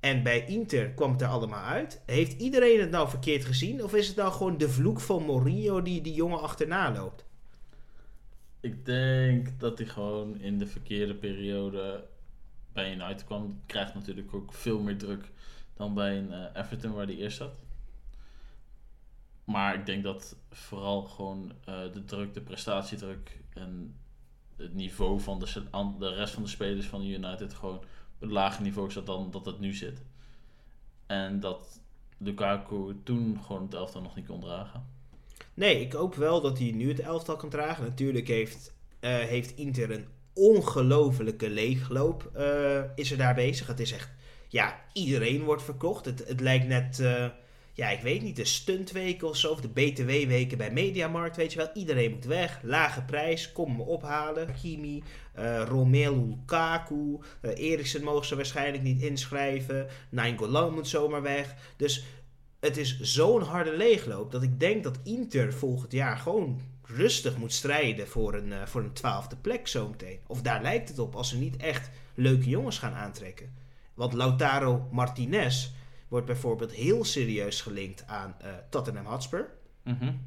[0.00, 2.00] En bij Inter kwam het er allemaal uit.
[2.06, 3.82] Heeft iedereen het nou verkeerd gezien?
[3.84, 7.24] Of is het nou gewoon de vloek van Mourinho die die jongen achterna loopt?
[8.60, 12.04] Ik denk dat hij gewoon in de verkeerde periode
[12.72, 13.60] bij United kwam.
[13.66, 15.24] Krijgt natuurlijk ook veel meer druk
[15.74, 17.54] dan bij een uh, Everton waar hij eerst zat.
[19.44, 23.94] Maar ik denk dat vooral gewoon uh, de druk, de prestatiedruk en
[24.56, 25.64] het niveau van de,
[25.98, 27.84] de rest van de spelers van United gewoon op
[28.18, 30.02] een lager niveau zat dan dat het nu zit.
[31.06, 31.80] En dat
[32.18, 34.86] Lukaku toen gewoon het elftal nog niet kon dragen.
[35.54, 37.84] Nee, ik hoop wel dat hij nu het elftal kan dragen.
[37.84, 42.30] Natuurlijk heeft, uh, heeft Inter een ongelofelijke leegloop
[42.94, 43.66] is er daar bezig.
[43.66, 44.10] Het is echt
[44.52, 46.04] ja, iedereen wordt verkocht.
[46.04, 47.26] Het, het lijkt net, uh,
[47.72, 51.58] ja, ik weet niet, de stuntweken of zo, of de BTW-weken bij Mediamarkt, weet je
[51.58, 51.70] wel.
[51.74, 54.54] Iedereen moet weg, lage prijs, kom me ophalen.
[54.60, 55.02] Kimi,
[55.38, 59.86] uh, Romelu Lukaku, uh, Eriksen mogen ze waarschijnlijk niet inschrijven.
[60.10, 61.54] Nainggolan moet zomaar weg.
[61.76, 62.04] Dus
[62.60, 67.52] het is zo'n harde leegloop dat ik denk dat Inter volgend jaar gewoon rustig moet
[67.52, 70.18] strijden voor een, voor een twaalfde plek zometeen.
[70.26, 73.61] Of daar lijkt het op als ze niet echt leuke jongens gaan aantrekken.
[73.94, 75.70] Want Lautaro Martinez
[76.08, 79.48] wordt bijvoorbeeld heel serieus gelinkt aan uh, Tottenham Hotspur.
[79.84, 80.20] Mm -hmm.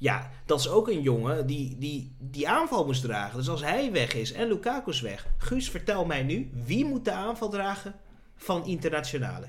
[0.00, 3.38] Ja, dat is ook een jongen die, die die aanval moest dragen.
[3.38, 5.26] Dus als hij weg is en Lukaku is weg.
[5.38, 7.94] Guus, vertel mij nu, wie moet de aanval dragen
[8.36, 9.46] van Internationale?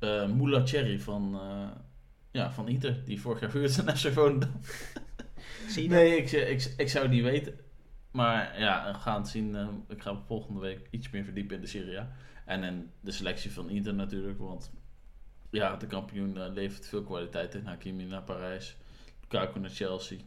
[0.00, 1.68] Uh, Moula Cherry van, uh,
[2.30, 3.96] ja, van Inter, die vorig jaar huurde naar.
[5.68, 7.58] Zie je nee, ik, ik, ik zou die weten.
[8.16, 9.54] Maar ja, we gaan het zien.
[9.54, 12.12] Uh, ik ga volgende week iets meer verdiepen in de Serie A.
[12.44, 14.38] En in de selectie van Inter natuurlijk.
[14.38, 14.70] Want
[15.50, 17.66] ja, de kampioen uh, levert veel kwaliteit in.
[17.66, 18.76] Hakimi naar Parijs.
[19.20, 20.18] Lukaku naar Chelsea.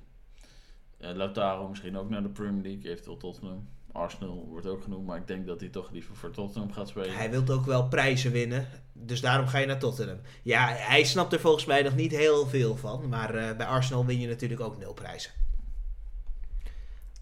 [1.01, 3.01] Uh, Lautaro misschien ook naar de Premier League.
[3.01, 3.67] Tot Tottenham.
[3.91, 7.15] Arsenal wordt ook genoemd, maar ik denk dat hij toch liever voor Tottenham gaat spelen.
[7.15, 10.19] Hij wil ook wel prijzen winnen, dus daarom ga je naar Tottenham.
[10.43, 14.05] Ja, hij snapt er volgens mij nog niet heel veel van, maar eh, bij Arsenal
[14.05, 15.31] win je natuurlijk ook nul prijzen.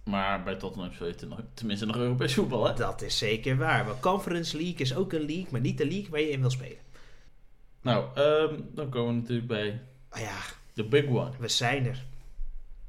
[0.07, 2.73] Maar bij Tottenham speel je nog, tenminste nog Europees voetbal, hè?
[2.73, 3.85] Dat is zeker waar.
[3.85, 6.49] Maar Conference League is ook een league, maar niet de league waar je in wil
[6.49, 6.77] spelen.
[7.81, 10.37] Nou, ehm, dan komen we natuurlijk bij Oh ja,
[10.73, 11.31] de big one.
[11.39, 12.05] we zijn er.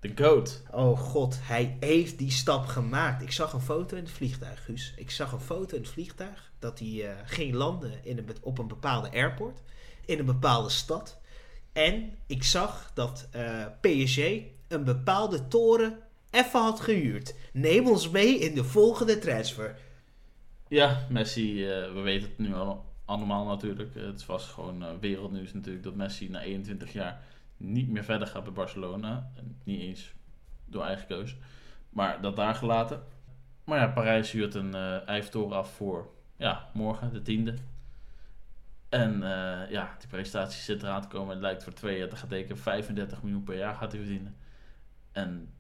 [0.01, 0.63] De GOAT.
[0.71, 3.23] Oh god, hij heeft die stap gemaakt.
[3.23, 4.93] Ik zag een foto in het vliegtuig, Guus.
[4.97, 8.59] Ik zag een foto in het vliegtuig dat hij eh, ging landen in een, op
[8.59, 9.63] een bepaalde airport.
[10.05, 11.19] In een bepaalde stad.
[11.73, 14.19] En ik zag dat eh, PSG
[14.69, 15.99] een bepaalde toren
[16.39, 17.35] even had gehuurd.
[17.53, 19.77] Neem ons mee in de volgende transfer.
[20.69, 23.95] Ja, Messi, eh, we weten het nu al, allemaal natuurlijk.
[23.95, 27.23] Het was gewoon eh, wereldnieuws natuurlijk dat Messi na 21 jaar
[27.57, 29.33] niet meer verder gaat bij Barcelona.
[29.65, 30.13] Niet eens
[30.65, 31.37] door eigen keus,
[31.91, 33.03] maar dat daar gelaten.
[33.65, 34.75] Maar ja, Parijs huurt een
[35.07, 37.55] Eiffeltoren af voor ja, morgen, de tiende.
[38.89, 41.31] En eh, ja, die presentatie zit eraan te komen.
[41.31, 42.59] Het lijkt voor twee jaar te gaan tekenen.
[42.59, 44.37] 35 miljoen per jaar gaat hij verdienen.
[45.13, 45.53] En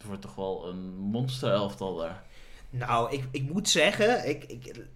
[0.00, 2.22] het wordt toch wel een monster elftal daar.
[2.70, 4.86] Nou, ik, ik moet zeggen, ik, ik,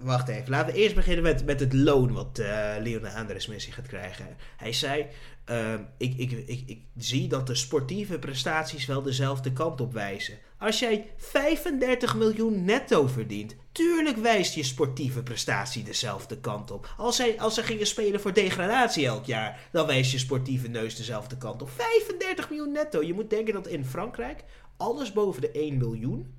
[0.00, 0.50] wacht even.
[0.50, 4.36] Laten we eerst beginnen met, met het loon wat eh Lionel Andres Messi gaat krijgen.
[4.56, 5.06] Hij zei,
[5.44, 10.38] ehm, ik, ik, ik, ik zie dat de sportieve prestaties wel dezelfde kant op wijzen.
[10.58, 16.94] Als jij 35 miljoen netto verdient, tuurlijk wijst je sportieve prestatie dezelfde kant op.
[16.96, 20.96] Als, hij, als ze gingen spelen voor degradatie elk jaar, dan wijst je sportieve neus
[20.96, 21.70] dezelfde kant op.
[21.70, 23.02] 35 miljoen netto.
[23.02, 24.44] Je moet denken dat in Frankrijk
[24.76, 26.34] alles boven de 1 miljoen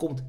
[0.00, 0.26] komt 75%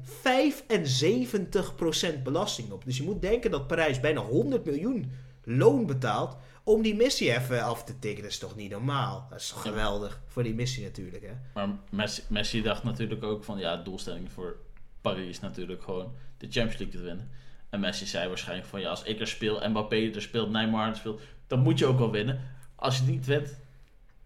[2.22, 2.84] belasting op.
[2.84, 5.10] Dus je moet denken dat Parijs bijna 100 miljoen
[5.44, 8.22] loon betaalt om die missie even af te tikken.
[8.22, 9.26] Dat is toch niet normaal?
[9.30, 9.70] Dat is toch Ja.
[9.70, 11.32] geweldig voor die missie natuurlijk, hè?
[11.54, 14.56] Maar Messi, Messi dacht natuurlijk ook van ja, de doelstelling voor
[15.00, 17.30] Parijs is natuurlijk gewoon de Champions League te winnen.
[17.70, 20.96] En Messi zei waarschijnlijk van ja, als ik er speel, Mbappé er speelt, Neymar er
[20.96, 22.40] speelt, dan moet je ook wel winnen.
[22.74, 23.56] Als je het niet wint, dan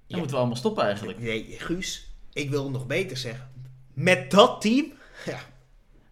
[0.06, 0.16] Ja.
[0.16, 1.18] moeten we allemaal stoppen eigenlijk.
[1.18, 3.48] Nee, Guus, ik wil nog beter zeggen.
[3.92, 4.92] Met dat team,
[5.24, 5.40] ja,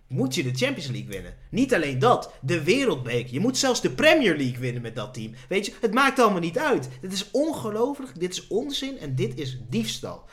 [0.06, 1.34] moet je de Champions League winnen.
[1.50, 3.32] Niet alleen dat, de Wereldbeker.
[3.32, 5.32] Je moet zelfs de Premier League winnen met dat team.
[5.48, 6.88] Weet je, het maakt allemaal niet uit.
[7.00, 10.24] Dit is ongelooflijk, dit is onzin en dit is diefstal.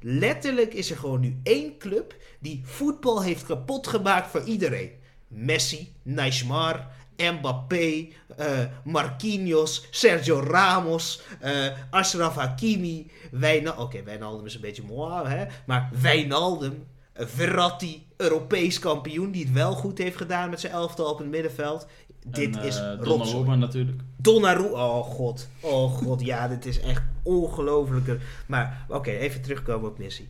[0.00, 4.90] Letterlijk is er gewoon nu één club die voetbal heeft kapot gemaakt voor iedereen.
[5.28, 13.84] Messi, Neymar, Mbappé, eh, Marquinhos, Sergio Ramos, eh Ashraf Hakimi, Wijnaldum.
[13.84, 15.46] Oké, Wijnaldum is een beetje moi, hè?
[15.66, 16.86] Maar Wijnaldum,
[17.18, 21.86] Verratti, Europees kampioen, die het wel goed heeft gedaan met zijn elftal op het middenveld.
[22.26, 23.00] Dit En, is eh.
[23.02, 24.02] Donnarumma natuurlijk.
[24.16, 28.18] Donnarumma, oh god, oh god, ja, dit is echt ongelooflijke.
[28.46, 30.28] Maar oké, even terugkomen op Messi.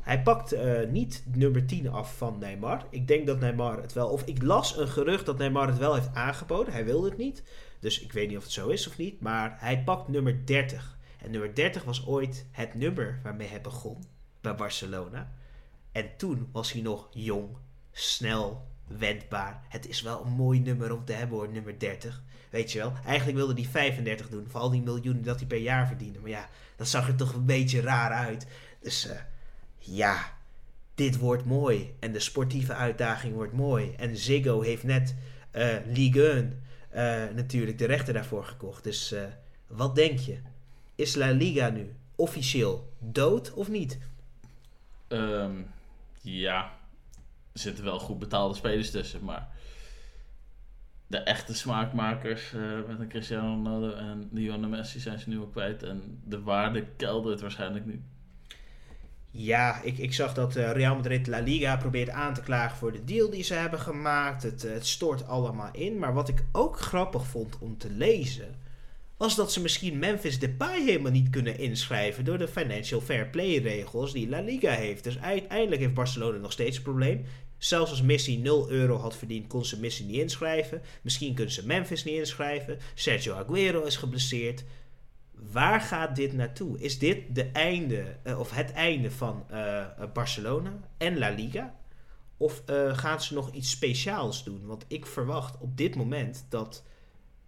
[0.00, 2.84] Hij pakt eh, niet nummer 10 af van Neymar.
[2.90, 5.94] Ik denk dat Neymar het wel, of ik las een gerucht dat Neymar het wel
[5.94, 6.72] heeft aangeboden.
[6.72, 7.42] Hij wilde het niet,
[7.80, 9.20] dus ik weet niet of het zo is of niet.
[9.20, 10.98] Maar hij pakt nummer 30.
[11.18, 14.04] En nummer 30 was ooit het nummer waarmee hij begon
[14.40, 15.32] bij Barcelona.
[15.92, 17.48] En toen was hij nog jong,
[17.92, 19.62] snel, wendbaar.
[19.68, 22.22] Het is wel een mooi nummer om te hebben hoor, nummer 30.
[22.50, 25.58] Weet je wel, eigenlijk wilde hij 35 doen voor al die miljoenen dat hij per
[25.58, 26.18] jaar verdiende.
[26.18, 28.46] Maar ja, dat zag er toch een beetje raar uit.
[28.80, 29.16] Dus eh,
[29.78, 30.36] ja,
[30.94, 31.94] dit wordt mooi.
[31.98, 33.94] En de sportieve uitdaging wordt mooi.
[33.96, 35.14] En Ziggo heeft net
[35.50, 38.84] eh Ligue 1 eh, natuurlijk de rechter daarvoor gekocht.
[38.84, 39.14] Dus
[39.66, 40.38] wat denk je?
[40.94, 43.98] Is La Liga nu officieel dood of niet?
[45.08, 45.60] Ehm,
[46.22, 46.62] ja,
[47.52, 49.48] er zitten wel goed betaalde spelers tussen, maar
[51.08, 55.46] de echte smaakmakers eh, met een Cristiano Ronaldo en Lionel Messi zijn ze nu al
[55.46, 55.82] kwijt.
[55.82, 58.02] En de waarde keldert waarschijnlijk nu.
[59.30, 62.92] Ja, ik, ik zag dat eh, Real Madrid La Liga probeert aan te klagen voor
[62.92, 64.42] de deal die ze hebben gemaakt.
[64.42, 65.98] Het, eh, het stort allemaal in.
[65.98, 68.54] Maar wat ik ook grappig vond om te lezen,
[69.18, 73.56] was dat ze misschien Memphis Depay helemaal niet kunnen inschrijven door de financial fair play
[73.56, 75.04] regels die La Liga heeft.
[75.04, 77.24] Dus uiteindelijk heeft Barcelona nog steeds een probleem.
[77.58, 80.82] Zelfs als Messi 0 euro had verdiend, kon ze Messi niet inschrijven.
[81.02, 82.78] Misschien kunnen ze Memphis niet inschrijven.
[82.94, 84.64] Sergio Aguero is geblesseerd.
[85.52, 86.78] Waar gaat dit naartoe?
[86.78, 91.76] Is dit de einde, eh, of het einde van eh, eh, Barcelona en La Liga?
[92.36, 94.66] Of gaan ze nog iets speciaals doen?
[94.66, 96.84] Want ik verwacht op dit moment dat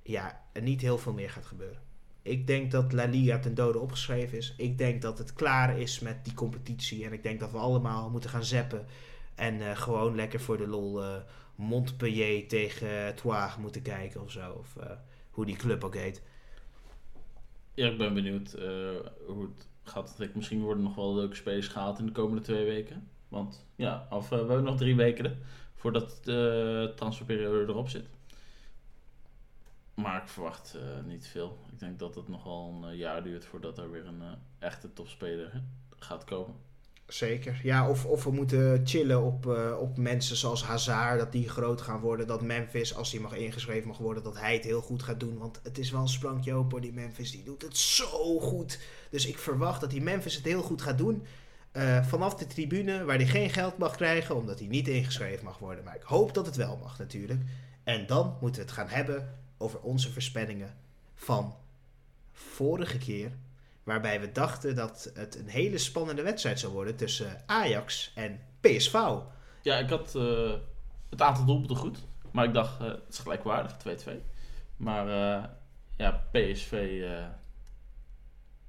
[0.02, 1.88] ja, niet heel veel meer gaat gebeuren.
[2.22, 4.54] Ik denk dat La Liga ten dode opgeschreven is.
[4.56, 7.04] Ik denk dat het klaar is met die competitie.
[7.04, 8.86] En ik denk dat we allemaal moeten gaan zeppen.
[9.34, 11.14] En eh, gewoon lekker voor de lol eh,
[11.54, 14.52] Montpellier tegen Troyes moeten kijken of zo.
[14.52, 14.90] Of eh,
[15.30, 16.22] hoe die club ook heet.
[17.74, 18.52] Ja, ik ben benieuwd
[19.26, 20.16] hoe het gaat.
[20.34, 23.08] Misschien worden nog wel leuke spelers gehaald in de komende twee weken.
[23.28, 25.38] Want ja, of, we hebben nog drie weken
[25.74, 28.08] voordat de transferperiode erop zit.
[30.02, 31.58] Maar ik verwacht niet veel.
[31.72, 34.22] Ik denk dat het nogal een jaar duurt voordat er weer een
[34.58, 35.62] echte topspeler
[35.98, 36.54] gaat komen.
[37.06, 37.60] Zeker.
[37.62, 39.46] Ja, of, of we moeten chillen op,
[39.80, 42.26] op mensen zoals Hazard, dat die groot gaan worden.
[42.26, 45.38] Dat Memphis, als hij mag ingeschreven mag worden, dat hij het heel goed gaat doen.
[45.38, 48.80] Want het is wel een sprankje open, die Memphis, die doet het zo goed.
[49.10, 51.26] Dus ik verwacht dat die Memphis het heel goed gaat doen.
[52.02, 55.84] Vanaf de tribune, waar hij geen geld mag krijgen, omdat hij niet ingeschreven mag worden.
[55.84, 57.40] Maar ik hoop dat het wel mag natuurlijk.
[57.84, 60.76] En dan moeten we het gaan hebben over onze voorspellingen
[61.14, 61.56] van
[62.32, 63.30] vorige keer
[63.90, 68.94] Waarbij we dachten dat het een hele spannende wedstrijd zou worden tussen Ajax en PSV.
[69.62, 70.52] Ja, ik had uh,
[71.10, 71.98] het aantal doelpunten goed.
[72.30, 74.10] Maar ik dacht, uh, het is gelijkwaardig, 2-2.
[74.76, 75.44] Maar uh,
[75.96, 77.02] ja, PSV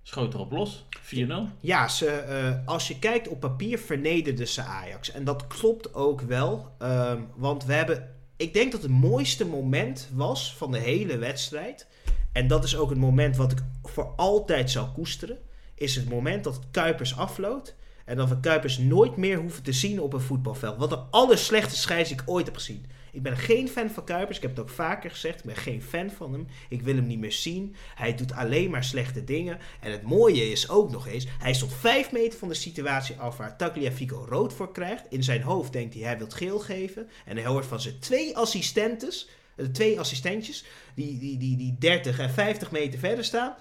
[0.01, 0.85] schoot erop los.
[1.15, 1.31] 4-0.
[1.59, 5.11] Ja, ze, als je kijkt op papier vernederden ze Ajax.
[5.11, 6.75] En dat klopt ook wel.
[6.77, 11.87] Ehm, want we hebben, ik denk dat het mooiste moment was van de hele wedstrijd
[12.31, 15.37] en dat is ook het moment wat ik voor altijd zal koesteren.
[15.75, 17.75] Is het moment dat Kuipers afloopt.
[18.05, 20.77] En dat we Kuipers nooit meer hoeven te zien op een voetbalveld.
[20.77, 22.85] Wat de allerslechtste scheids ik ooit heb gezien.
[23.11, 24.37] Ik ben geen fan van Kuipers.
[24.37, 25.39] Ik heb het ook vaker gezegd.
[25.39, 26.47] Ik ben geen fan van hem.
[26.69, 27.75] Ik wil hem niet meer zien.
[27.95, 29.59] Hij doet alleen maar slechte dingen.
[29.79, 31.27] En het mooie is ook nog eens.
[31.39, 35.05] Hij stond vijf meter van de situatie af waar Tagliafico rood voor krijgt.
[35.09, 37.09] In zijn hoofd denkt hij hij wil geel geven.
[37.25, 42.19] En hij hoort van zijn twee assistentes de twee assistentjes, die, die, die, die 30
[42.19, 43.55] en 50 meter verder staan.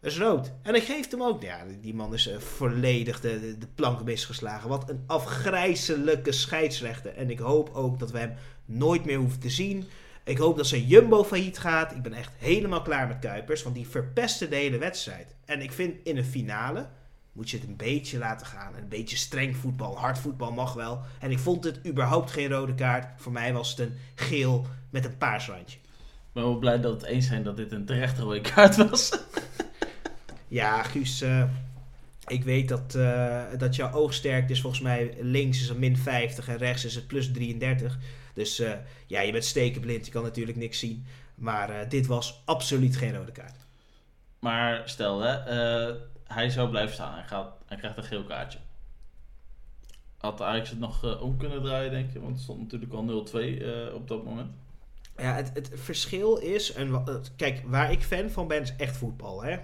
[0.00, 0.52] Is rood.
[0.62, 1.42] En hij geeft hem ook.
[1.42, 4.68] Ja, die man is uh, volledig de, de, plank misgeslagen.
[4.68, 7.14] Wat een afgrijzelijke scheidsrechter.
[7.14, 8.34] En ik hoop ook dat we hem
[8.68, 9.84] nooit meer hoeven te zien.
[10.24, 11.92] Ik hoop dat zijn Jumbo failliet gaat.
[11.92, 13.62] Ik ben echt helemaal klaar met Kuipers.
[13.62, 15.34] Want die verpesten de hele wedstrijd.
[15.44, 16.88] En ik vind in een finale
[17.32, 18.74] moet je het een beetje laten gaan.
[18.74, 21.00] Een beetje streng voetbal, hard voetbal mag wel.
[21.20, 23.20] En ik vond het überhaupt geen rode kaart.
[23.20, 25.78] Voor mij was het een geel met een paars randje.
[26.32, 29.18] Ben wel blij dat het eens zijn dat dit een terechte rode kaart was.
[30.48, 31.44] ja, Guus, uh,
[32.26, 36.48] ik weet dat, uh, dat jouw oogsterkte is volgens mij links is het min 50
[36.48, 37.98] en rechts is het plus 33.
[38.38, 38.72] Dus uh,
[39.06, 41.06] ja, je bent stekenblind, je kan natuurlijk niks zien.
[41.34, 43.66] Maar dit was absoluut geen rode kaart.
[44.38, 45.34] Maar stel, hè,
[46.28, 47.14] hij zou blijven staan.
[47.14, 48.58] Hij, gaat, hij krijgt een geel kaartje.
[50.18, 52.20] Had Ajax het nog om kunnen draaien, denk je?
[52.20, 54.50] Want het stond natuurlijk al 0-2 uh, eh, op dat moment.
[55.16, 56.72] Ja, het, het verschil is...
[56.72, 57.04] En,
[57.36, 59.58] kijk, waar ik fan van ben, is echt voetbal, hè?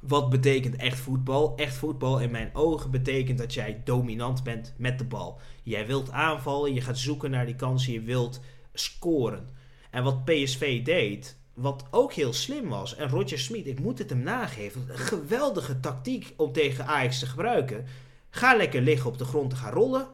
[0.00, 1.56] Wat betekent echt voetbal?
[1.56, 5.40] Echt voetbal in mijn ogen betekent dat jij dominant bent met de bal.
[5.62, 8.40] Jij wilt aanvallen, je gaat zoeken naar die kansen, je wilt
[8.72, 9.48] scoren.
[9.90, 12.94] En wat PSV deed, wat ook heel slim was.
[12.94, 14.86] En Roger Smit, ik moet het hem nageven.
[14.88, 17.86] Een geweldige tactiek om tegen Ajax te gebruiken.
[18.30, 20.08] Ga lekker liggen op de grond te gaan rollen.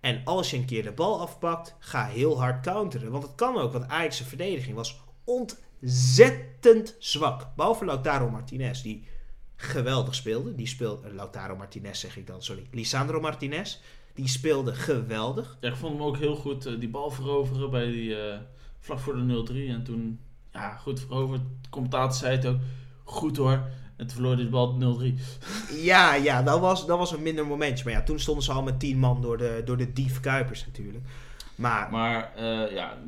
[0.00, 3.10] En als je een keer de bal afpakt, ga heel hard counteren.
[3.10, 7.48] Want het kan ook, want Ajax' verdediging was ontzettend zwak.
[7.56, 9.06] Behalve Lautaro Martinez, die
[9.60, 10.54] geweldig speelde.
[10.54, 12.66] Die speelde, uh, Lautaro Martinez zeg ik dan, sorry.
[12.70, 13.78] Lisandro Martinez,
[14.14, 15.58] die speelde geweldig.
[15.60, 18.36] Ja, ik vond hem ook heel goed uh, die bal veroveren bij die, uh,
[18.80, 19.54] vlak voor de 0-3.
[19.68, 20.20] En toen
[20.52, 21.38] ja, goed over.
[21.38, 22.58] De commentator zei het ook.
[23.04, 23.68] Goed hoor.
[23.96, 25.14] En toen verloor hij de bal 0-3.
[25.90, 27.84] Ja, ja dat, was, dat was een minder momentje.
[27.84, 30.66] Maar ja, toen stonden ze al met 10 man door de, door de dief Kuipers
[30.66, 31.04] natuurlijk.
[31.60, 32.98] Maar, maar uh, ja,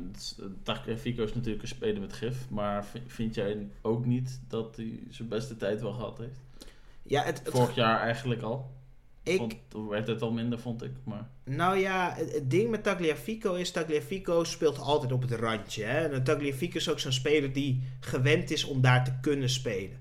[0.97, 2.49] Fico is natuurlijk een speler met gif.
[2.49, 6.39] Maar vind jij ook niet dat hij zijn beste tijd wel gehad heeft?
[7.03, 8.71] Ja, het, Vorig jaar eigenlijk al.
[9.23, 9.55] Ik, vond,
[9.89, 10.91] werd het al minder, vond ik.
[11.03, 11.29] Maar...
[11.43, 13.71] Nou ja, het, ding met Tagliafico is...
[13.71, 15.83] Tagliafico speelt altijd op het randje.
[15.83, 16.07] Hè?
[16.07, 19.97] En Tagliafico is ook zo'n speler die gewend is om daar te kunnen spelen.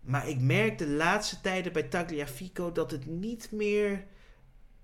[0.00, 4.04] Maar ik merk de laatste tijden bij Tagliafico dat het niet meer...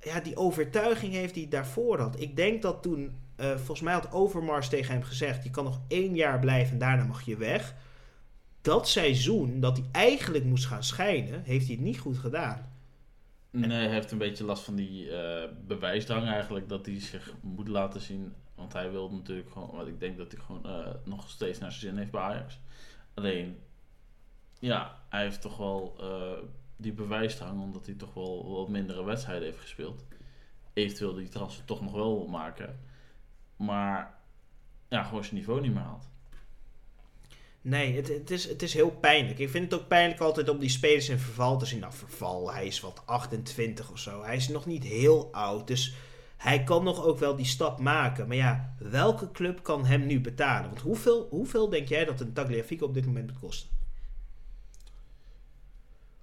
[0.01, 2.21] Ja, die overtuiging heeft die hij daarvoor had.
[2.21, 3.19] Ik denk dat toen...
[3.41, 5.45] Uh, volgens mij had Overmars tegen hem gezegd...
[5.45, 7.75] Je kan nog één jaar blijven en daarna mag je weg.
[8.61, 11.43] Dat seizoen dat hij eigenlijk moest gaan schijnen...
[11.43, 12.73] Heeft hij het niet goed gedaan.
[13.51, 17.69] Nee, hij heeft een beetje last van die uh, bewijsdrang eigenlijk, dat hij zich moet
[17.69, 18.35] laten zien.
[18.55, 21.73] Want hij wil natuurlijk gewoon, want ik denk dat hij gewoon uh, nog steeds naar
[21.73, 22.59] zijn zin heeft bij Ajax.
[23.15, 23.59] Alleen,
[24.59, 25.97] ja, hij heeft toch wel
[26.79, 30.05] die bewijsdrang, omdat hij toch wel wat mindere wedstrijden heeft gespeeld.
[30.73, 32.81] Eventueel die transfer toch nog wel wil maken.
[33.57, 34.14] Maar
[34.88, 36.09] ja, gewoon zijn niveau niet meer haalt.
[37.61, 39.38] Nee, het, het, is, het is heel pijnlijk.
[39.38, 41.81] Ik vind het ook pijnlijk altijd om die spelers in verval te zien.
[41.81, 44.23] Nou, verval, hij is wat 28 of zo.
[44.23, 45.95] Hij is nog niet heel oud, dus
[46.37, 48.29] hij kan nog ook wel die stap maken.
[48.29, 50.69] Maar ja, welke club kan hem nu betalen?
[50.69, 53.78] Want hoeveel, hoeveel denk jij dat een Tagliafico op dit moment moet kosten?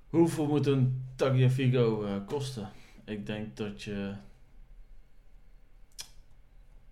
[0.10, 2.70] Hoeveel moet een Tagliafico uh, kosten?
[3.06, 4.14] ik denk dat je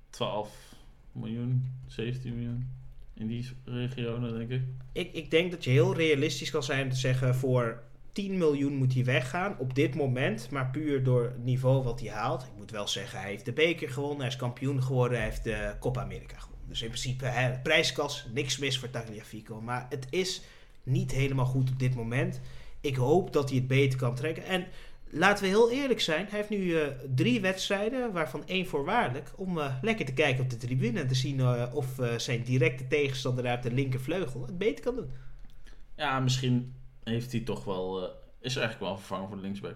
[0.10, 0.76] 12
[1.12, 2.70] miljoen, 17 miljoen
[3.14, 4.62] in die regionen, denk ik.
[4.92, 8.94] Ik, ik denk dat je heel realistisch kan zijn te zeggen voor 10 miljoen moet
[8.94, 10.50] hij weggaan op dit moment.
[10.52, 12.44] Maar puur door het niveau wat hij haalt.
[12.44, 14.20] Ik moet wel zeggen, hij heeft de beker gewonnen.
[14.20, 15.18] Hij is kampioen geworden.
[15.18, 16.68] Hij heeft de Copa America gewonnen.
[16.68, 17.54] Dus in principe, hè,
[18.34, 19.62] niks mis voor Tagliafico.
[19.62, 20.42] Maar het is
[20.84, 22.42] niet helemaal goed op dit moment.
[22.84, 24.46] Ik hoop dat hij het beter kan trekken.
[24.46, 24.68] En
[25.10, 26.26] laten we heel eerlijk zijn.
[26.30, 29.32] Hij heeft nu uh, drie wedstrijden, waarvan één voorwaardelijk.
[29.36, 32.88] Om uh, lekker te kijken op de tribune en te zien uh, of zijn directe
[32.88, 35.12] tegenstander uit de linkervleugel het beter kan doen.
[35.96, 38.04] Ja, misschien heeft hij toch wel.
[38.42, 39.76] is er eigenlijk wel een vervanger voor de linksback?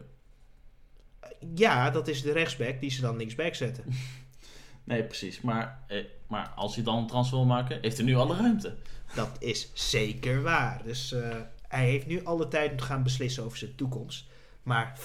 [1.55, 3.83] Ja, dat is de rechtsback die ze dan linksback zetten.
[4.83, 5.41] nee, precies.
[5.41, 5.85] Maar,
[6.27, 8.75] maar als hij dan een transfer wil maken, heeft hij nu alle ruimte.
[9.15, 10.81] Dat is zeker waar.
[10.83, 11.15] Dus
[11.67, 14.25] hij heeft nu alle tijd om te gaan beslissen over zijn toekomst.
[14.63, 14.99] Maar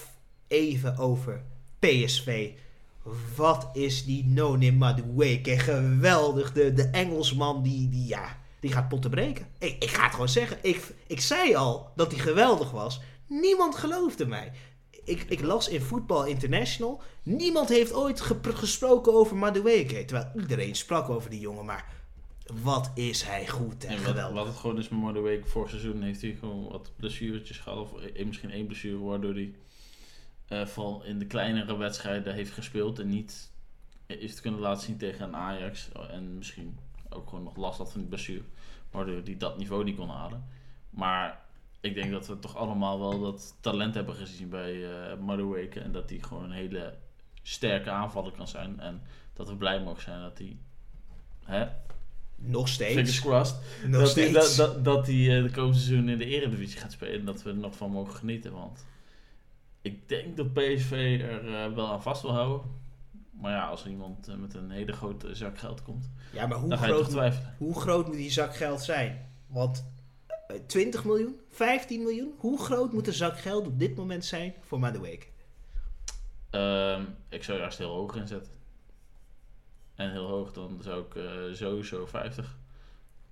[0.48, 1.42] even over
[1.78, 2.50] PSV.
[3.36, 6.52] Wat is die Noni Madueke geweldig.
[6.52, 9.46] De, de Engelsman die, die, ja, die gaat potten breken.
[9.58, 10.58] Ik, ik ga het gewoon zeggen.
[10.62, 13.00] Ik, ik zei al dat hij geweldig was.
[13.26, 14.52] Niemand geloofde mij.
[15.04, 17.02] Ik, ik las in Football International.
[17.22, 20.04] Niemand heeft ooit gesproken over Madueke.
[20.04, 21.64] Terwijl iedereen sprak over die jongen.
[21.64, 22.01] Maar
[22.62, 24.34] wat is hij goed en, geweldig.
[24.34, 25.48] Wat het gewoon is met Madueke.
[25.48, 27.78] Vorig seizoen heeft hij gewoon wat blessuretjes gehad.
[27.78, 27.92] Of
[28.24, 29.54] misschien één blessure waardoor hij
[30.48, 33.50] uh, vooral in de kleinere wedstrijden heeft gespeeld en niet
[34.06, 35.88] heeft kunnen laten zien tegen een Ajax.
[36.10, 36.78] En misschien
[37.08, 38.44] ook gewoon nog last had van die blessure,
[38.90, 40.44] waardoor hij dat niveau niet kon halen.
[40.90, 41.40] Maar
[41.80, 45.92] ik denk dat we toch allemaal wel dat talent hebben gezien bij uh, Madueke en
[45.92, 46.94] dat hij gewoon een hele
[47.42, 48.80] sterke aanvaller kan zijn.
[48.80, 49.02] En
[49.32, 50.56] dat we blij mogen zijn dat hij.
[51.44, 51.68] Hè,
[52.44, 52.94] nog steeds.
[52.94, 53.56] Fingers crossed.
[53.86, 54.56] Nog dat steeds.
[54.56, 57.18] Hij, dat, dat, hij uh, de komende seizoen in de Eredivisie gaat spelen.
[57.18, 58.52] En dat we er nog van mogen genieten.
[58.52, 58.84] Want
[59.82, 62.80] ik denk dat PSV er uh, wel aan vast wil houden.
[63.30, 66.58] Maar ja, als er iemand uh, met een hele grote zak geld komt, ja, maar
[66.58, 67.54] hoe groot, twijfelen.
[67.58, 69.28] Hoe groot moet die zak geld zijn?
[69.46, 69.84] Want
[70.66, 71.40] 20 eh, miljoen?
[71.48, 72.34] 15 miljoen?
[72.38, 75.26] Hoe groot moet de zak geld op dit moment zijn voor Madueke?
[76.50, 78.52] Um, ik zou juist heel hoog inzetten.
[80.02, 82.56] En heel hoog, dan zou ik uh, sowieso 50.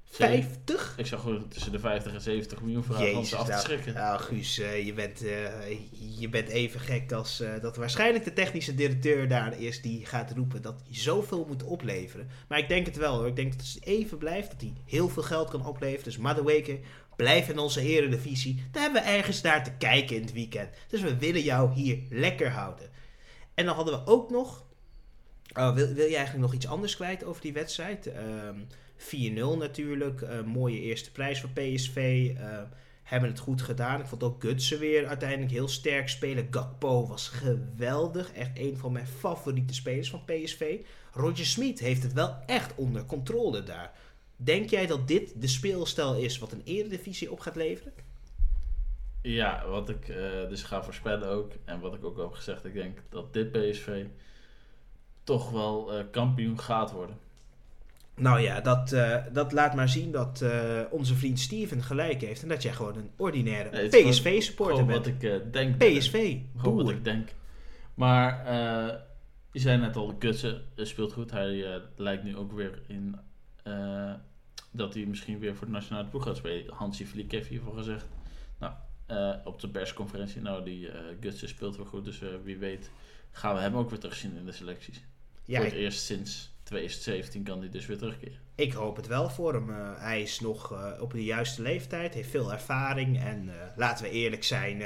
[0.04, 0.94] 50?
[0.96, 3.62] Ik zag gewoon tussen de 50 en 70 miljoen vragen om ze af te nou,
[3.62, 3.94] schrikken.
[3.94, 8.32] Nou, Guus, uh, je, bent, uh, je bent even gek als uh, dat waarschijnlijk de
[8.32, 12.28] technische directeur daar is die gaat roepen dat hij zoveel moet opleveren.
[12.48, 13.26] Maar ik denk het wel hoor.
[13.26, 16.04] Ik denk dat het even blijft, dat hij heel veel geld kan opleveren.
[16.04, 16.80] Dus Madueke,
[17.16, 18.62] blijf in onze eredivisie.
[18.70, 20.68] Daar hebben we ergens naar te kijken in het weekend.
[20.88, 22.90] Dus we willen jou hier lekker houden.
[23.54, 24.68] En dan hadden we ook nog...
[25.52, 28.06] Oh, wil, wil je eigenlijk nog iets anders kwijt over die wedstrijd?
[28.06, 28.58] Ehm
[29.00, 30.20] 4-0 natuurlijk.
[30.20, 31.96] Uh, mooie eerste prijs voor PSV.
[31.96, 32.62] Uh, eh,
[33.02, 34.00] hebben het goed gedaan.
[34.00, 36.46] Ik vond ook Gutsen weer uiteindelijk heel sterk spelen.
[36.50, 38.32] Gakpo was geweldig.
[38.32, 40.78] Echt een van mijn favoriete spelers van PSV.
[41.12, 43.92] Roger Smit heeft het wel echt onder controle daar.
[44.36, 47.92] Denk jij dat dit de speelstijl is wat een eredivisie op gaat leveren?
[49.22, 50.16] Ja, wat ik uh,
[50.48, 51.52] dus ga voorspellen ook.
[51.64, 52.64] En wat ik ook al heb gezegd.
[52.64, 54.04] Ik denk dat dit PSV
[55.24, 57.16] toch wel uh, kampioen gaat worden.
[58.16, 62.42] Nou ja, dat, uh, dat laat maar zien dat uh, onze vriend Steven gelijk heeft.
[62.42, 64.98] En dat jij gewoon een ordinaire nee, PSV-supporter bent.
[64.98, 65.78] wat ik denk.
[65.78, 66.38] PSV.
[66.56, 67.28] Gewoon wat ik denk.
[67.94, 68.52] Maar
[69.52, 71.30] je zei net al, Gutsen speelt goed.
[71.30, 73.16] Hij lijkt nu ook weer in
[74.72, 76.74] dat hij misschien weer voor de nationale ploeg gaat spelen.
[76.74, 78.06] Hansi Flick heeft hiervoor gezegd.
[78.58, 78.72] Nou,
[79.44, 82.04] op de persconferentie, nou die Gutsen speelt wel goed.
[82.04, 82.90] Dus wie weet
[83.32, 85.02] gaan we hem ook weer terugzien in de selecties.
[85.44, 88.38] Ja, voor het eerst sinds 2017 kan hij dus weer terugkeren.
[88.54, 89.70] Ik hoop het wel voor hem.
[89.70, 93.22] Uh, hij is nog uh, op de juiste leeftijd, heeft veel ervaring.
[93.22, 94.82] En uh, laten we eerlijk zijn,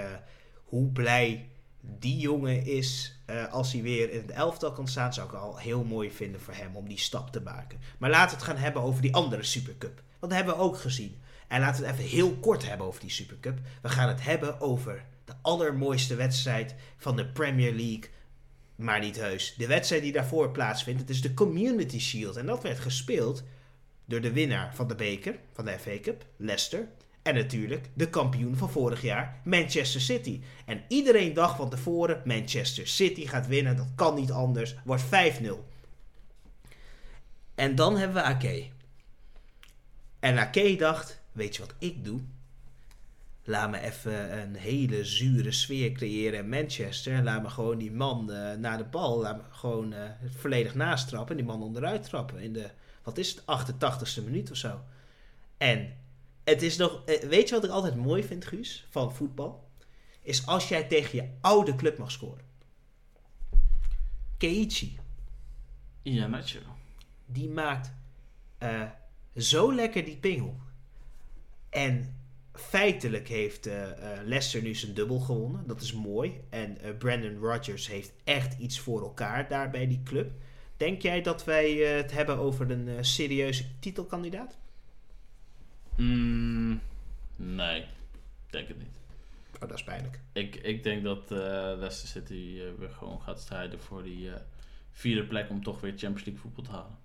[0.64, 1.48] hoe blij
[1.80, 3.18] die jongen is
[3.50, 6.54] als hij weer in het elftal kan staan, zou ik al heel mooi vinden voor
[6.54, 7.80] hem om die stap te maken.
[7.98, 10.02] Maar laten we het gaan hebben over die andere Supercup.
[10.18, 11.20] Want dat hebben we ook gezien.
[11.48, 13.58] En laten we het even heel kort hebben over die Supercup.
[13.82, 18.10] We gaan het hebben over de allermooiste wedstrijd van de Premier League
[18.76, 19.54] maar niet heus.
[19.56, 22.36] De wedstrijd die daarvoor plaatsvindt, het is de Community Shield.
[22.36, 23.42] En dat werd gespeeld
[24.04, 26.88] door de winnaar van de beker, van de FA Cup, Leicester.
[27.22, 30.40] En natuurlijk de kampioen van vorig jaar, Manchester City.
[30.66, 35.08] En iedereen dacht van tevoren, Manchester City gaat winnen, dat kan niet anders, wordt 5-0.
[37.54, 38.66] En dan hebben we Ake.
[40.20, 42.20] En Ake dacht, weet je wat ik doe?
[43.46, 47.22] Laat me even een hele zure sfeer creëren in Manchester.
[47.22, 49.20] Laat me gewoon die man uh, naar de bal.
[49.20, 51.30] Laat me gewoon uh, volledig nastrappen.
[51.30, 52.40] En die man onderuit trappen.
[52.40, 52.70] In de,
[53.02, 54.80] wat is het, 88ste minuut of zo.
[55.56, 55.96] En
[56.44, 57.04] het is nog.
[57.04, 59.68] Eh, weet je wat ik altijd mooi vind, Guus, van voetbal?
[60.22, 62.44] Is als jij tegen je oude club mag scoren.
[64.38, 64.98] Keiichi.
[66.02, 66.58] Ja, Nacho.
[67.26, 67.92] Die maakt
[68.58, 68.82] eh,
[69.36, 70.60] zo lekker die pingel.
[71.68, 72.16] En
[72.54, 73.88] feitelijk heeft uh,
[74.24, 75.66] Leicester nu zijn dubbel gewonnen.
[75.66, 76.40] Dat is mooi.
[76.50, 80.32] En Brandon Rodgers heeft echt iets voor elkaar daar bij die club.
[80.76, 84.58] Denk jij dat wij het hebben over een serieuze titelkandidaat?
[85.96, 86.80] Mm,
[87.36, 87.84] nee,
[88.50, 88.88] denk het niet.
[89.54, 90.20] Oh, dat is pijnlijk.
[90.32, 94.30] Ik, ik denk dat Leicester City weer gewoon gaat strijden voor die
[94.90, 96.98] vierde plek om toch weer Champions League voetbal te halen.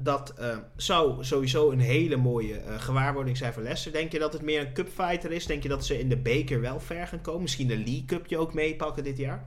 [0.00, 0.34] Dat
[0.76, 3.92] zou sowieso een hele mooie gewaarwording zijn voor Leicester.
[3.92, 5.46] Denk je dat het meer een cupfighter is?
[5.46, 7.42] Denk je dat ze in de beker wel ver gaan komen?
[7.42, 9.46] Misschien de League Cupje ook meepakken dit jaar?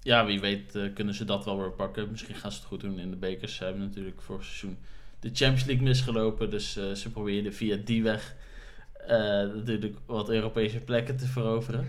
[0.00, 2.10] Ja, wie weet kunnen ze dat wel weer pakken.
[2.10, 3.56] Misschien gaan ze het goed doen in de bekers.
[3.56, 4.78] Ze hebben natuurlijk vorig seizoen
[5.20, 6.50] de Champions League misgelopen.
[6.50, 8.34] Dus ze proberen via die weg
[9.02, 9.08] uh,
[9.54, 11.88] natuurlijk wat Europese plekken te veroveren.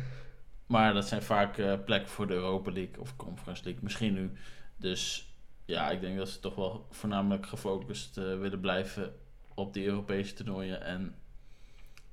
[0.65, 4.31] Maar dat zijn vaak uh, plekken voor de Europa League of Conference League, misschien nu.
[4.75, 5.31] Dus
[5.67, 9.13] ja, ik denk dat ze toch wel voornamelijk gefocust uh, willen blijven
[9.53, 10.81] op die Europese toernooien.
[10.81, 11.15] En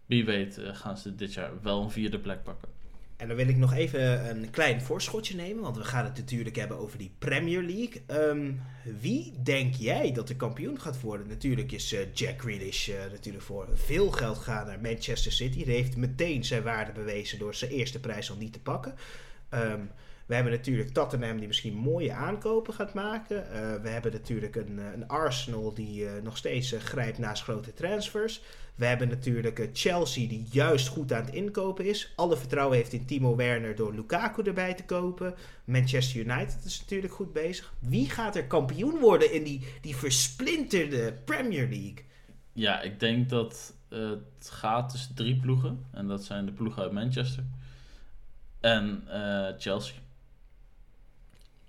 [0.07, 2.69] wie weet gaan ze dit jaar wel een vierde plek pakken.
[3.17, 6.57] En dan wil ik nog even een klein voorschotje nemen, want we gaan het natuurlijk
[6.57, 8.03] hebben over die Premier League.
[8.31, 8.63] Um,
[9.01, 11.29] wie denk jij dat de kampioen gaat worden?
[11.29, 15.65] Natuurlijk is uh, Jack Grealish natuurlijk voor veel geld gaan naar Manchester City.
[15.65, 18.95] Hij heeft meteen zijn waarde bewezen door zijn eerste prijs al niet te pakken.
[19.51, 19.91] Um,
[20.27, 23.37] we hebben natuurlijk Tottenham die misschien mooie aankopen gaat maken.
[23.37, 28.43] Uh, we hebben natuurlijk een, een Arsenal die nog steeds grijpt naast grote transfers.
[28.75, 32.13] We hebben natuurlijk Chelsea die juist goed aan het inkopen is.
[32.17, 35.35] Alle vertrouwen heeft in Timo Werner door Lukaku erbij te kopen.
[35.65, 37.73] Manchester United is natuurlijk goed bezig.
[37.79, 42.05] Wie gaat er kampioen worden in die, die versplinterde Premier League?
[42.53, 45.85] Ja, ik denk dat het gaat tussen drie ploegen.
[45.93, 47.45] En dat zijn de ploegen uit Manchester
[48.61, 49.03] en
[49.59, 49.95] Chelsea.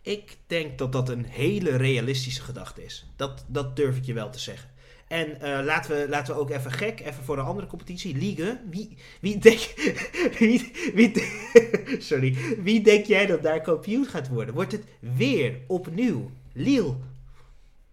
[0.05, 3.05] Ik denk dat dat een hele realistische gedachte is.
[3.15, 4.69] Dat, dat durf ik je wel te zeggen.
[5.07, 8.59] En uh, laten, we, laten we ook even gek, even voor een andere competitie, Ligue.
[8.69, 9.59] Wie, wie, denk,
[10.39, 11.11] wie, wie,
[12.09, 14.53] sorry, wie denk jij dat daar kampioen gaat worden?
[14.53, 16.95] Wordt het weer opnieuw Lille?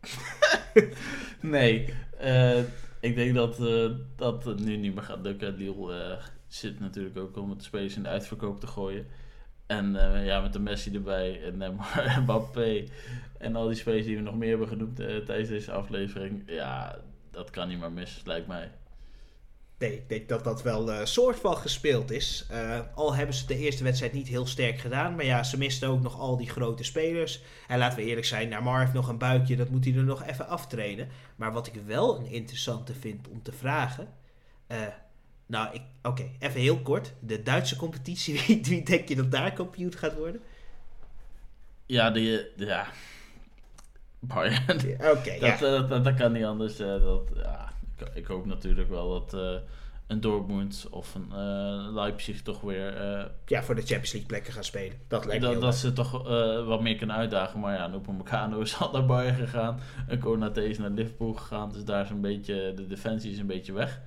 [1.41, 2.59] nee, uh,
[3.01, 5.55] ik denk dat, uh, dat het nu niet meer gaat lukken.
[5.55, 9.07] Lille zit natuurlijk ook om het spelers in de uitverkoop te gooien.
[9.73, 9.93] En
[10.25, 11.79] ja, met de Messi erbij en
[12.23, 12.85] Mbappé
[13.43, 16.43] en al die spelers die we nog meer hebben genoemd uh, tijdens deze aflevering.
[16.47, 16.99] Ja,
[17.31, 18.71] dat kan niet maar mis, lijkt mij.
[19.79, 22.47] Nee, ik denk dat dat wel een uh, soort van gespeeld is.
[22.53, 25.15] Uh, al hebben ze de eerste wedstrijd niet heel sterk gedaan.
[25.15, 27.43] Maar ja, ze misten ook nog al die grote spelers.
[27.69, 29.57] En laten we eerlijk zijn, Namar heeft nog een buikje.
[29.57, 31.09] Dat moet hij er nog even aftrainen.
[31.37, 34.09] Maar wat ik wel een interessante vind om te vragen.
[35.53, 37.13] Nou, oké, okay, even heel kort.
[37.21, 40.41] De Duitse competitie, wie, wie denk je dat daar kampioen gaat worden?
[41.87, 42.87] Ja, die, ja,
[44.21, 44.63] Bayern.
[44.63, 45.81] Oké, okay, dat, ja.
[45.81, 46.81] uh, dat, dat, kan niet anders.
[46.81, 49.61] Uh, dat, ja, ik, ik, hoop natuurlijk wel dat uh,
[50.07, 52.97] een Dortmund of een Leipzig toch weer...
[53.47, 54.99] ja, voor de Champions League plekken gaan spelen.
[55.09, 56.23] Dat lijkt dat, dat ze toch
[56.67, 57.61] wat meer kunnen uitdagen.
[57.61, 59.81] Maar ja, Nopo Meccano is al naar Bayern gegaan.
[60.07, 61.73] En Konate is naar Liverpool gegaan.
[61.73, 62.73] Dus daar is een beetje...
[62.75, 64.01] De defensie is een beetje weg.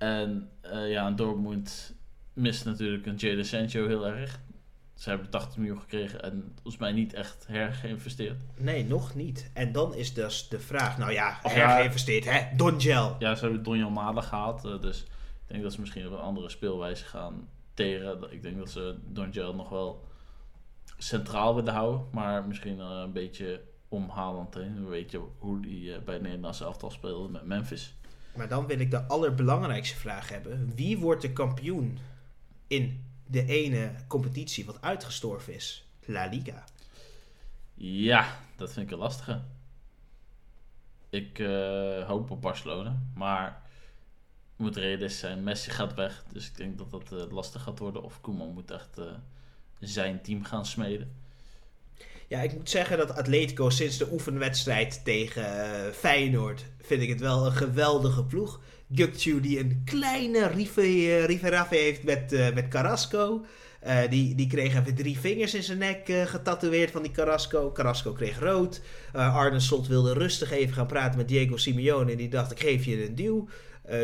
[0.00, 0.50] En
[0.86, 1.94] ja, een Dortmund
[2.32, 4.40] mist natuurlijk een Jadon Sancho heel erg.
[4.94, 8.42] Ze hebben 80 miljoen gekregen en volgens mij niet echt hergeïnvesteerd.
[8.56, 9.50] Nee, nog niet.
[9.54, 12.56] En dan is dus de vraag, nou ja, hergeïnvesteerd, ja, hè?
[12.56, 13.16] Donjel.
[13.18, 16.48] Ja, ze hebben Donjel Malen gehaald, dus ik denk dat ze misschien op een andere
[16.48, 18.32] speelwijze gaan teren.
[18.32, 20.04] Ik denk dat ze Donjel nog wel
[20.98, 24.56] centraal willen houden, maar misschien een beetje omhalend.
[24.88, 27.94] Weet je hoe die bij het Nederlandse elftal speelde met Memphis.
[28.34, 30.72] Maar dan wil ik de allerbelangrijkste vraag hebben.
[30.74, 31.98] Wie wordt de kampioen
[32.66, 35.86] in de ene competitie wat uitgestorven is.
[36.04, 36.64] La Liga.
[37.74, 39.40] Ja, dat vind ik een lastige.
[41.08, 43.62] Ik uh, hoop op Barcelona, maar
[44.56, 45.42] moet realistisch zijn.
[45.42, 48.02] Messi gaat weg, dus ik denk dat dat uh, lastig gaat worden.
[48.02, 49.04] Of Koeman moet echt uh,
[49.78, 51.14] zijn team gaan smeden.
[52.30, 55.44] Ja, ik moet zeggen dat Atletico sinds de oefenwedstrijd tegen
[55.94, 56.64] Feyenoord...
[56.82, 58.60] vind ik het wel een geweldige ploeg.
[58.94, 60.46] Gukchu die een kleine
[61.26, 63.44] rifferaffe heeft met, uh, met Carrasco.
[64.10, 67.72] Die, die kreeg even drie vingers in zijn nek uh, getatoeëerd van die Carrasco.
[67.72, 68.80] Carrasco kreeg rood.
[69.12, 72.10] Arne Slot wilde rustig even gaan praten met Diego Simeone.
[72.10, 73.48] En die dacht, ik geef je een duw.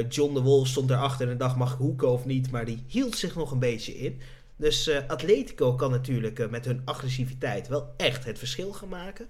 [0.09, 2.51] John de Wolf stond erachter en dacht, mag ik hoeken of niet?
[2.51, 4.21] Maar die hield zich nog een beetje in.
[4.57, 9.29] Dus Atletico kan natuurlijk met hun agressiviteit wel echt het verschil gaan maken.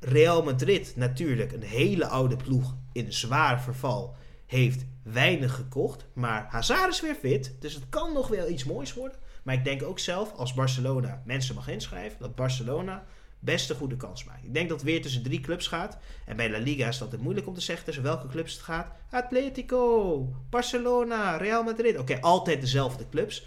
[0.00, 4.16] Real Madrid natuurlijk een hele oude ploeg in zwaar verval
[4.46, 6.06] heeft weinig gekocht.
[6.12, 7.56] Maar Hazard is weer fit.
[7.60, 9.18] Dus het kan nog wel iets moois worden.
[9.42, 13.04] Maar ik denk ook zelf, als Barcelona mensen mag inschrijven, dat Barcelona
[13.38, 14.44] best een goede kans maakt.
[14.44, 15.98] Ik denk dat het weer tussen drie clubs gaat.
[16.26, 18.62] En bij La Liga is dat het moeilijk om te zeggen tussen welke clubs het
[18.62, 18.92] gaat.
[19.10, 20.18] Atletico,
[20.50, 21.98] Barcelona, Real Madrid.
[21.98, 23.46] Oké, altijd dezelfde clubs.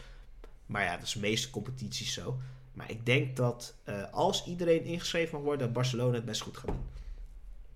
[0.71, 2.37] Maar ja, dat is de meeste competities zo.
[2.73, 6.67] Maar ik denk dat eh, als iedereen ingeschreven mag worden, Barcelona het best goed gaat
[6.67, 6.85] doen.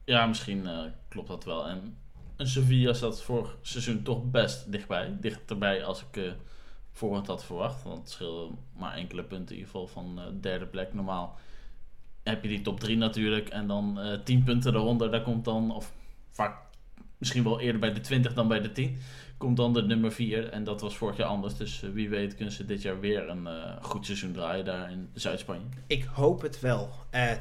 [0.04, 1.68] Ja, misschien eh, klopt dat wel.
[1.68, 1.98] En
[2.36, 5.18] een Sevilla zat vorig seizoen toch best dichtbij.
[5.20, 6.32] Dichterbij als ik uh,
[6.92, 7.84] voorhand had verwacht.
[7.84, 10.94] Want het scheelde maar enkele punten in ieder geval van uh, derde plek.
[10.94, 11.38] Normaal
[12.24, 13.50] heb je die top 3 natuurlijk.
[13.50, 15.12] En dan uh, 10 punten eronder.
[15.12, 15.94] Daar komt dan, of
[16.30, 16.58] vaak
[17.18, 18.98] misschien wel eerder bij de 20 dan bij de 10.
[19.46, 20.50] Komt dan de nummer 4.
[20.50, 21.58] En dat was vorig jaar anders.
[21.58, 23.48] Dus wie weet kunnen ze dit jaar weer een
[23.82, 25.66] goed seizoen draaien daar in Zuid-Spanje.
[25.88, 26.90] Ik hoop het wel.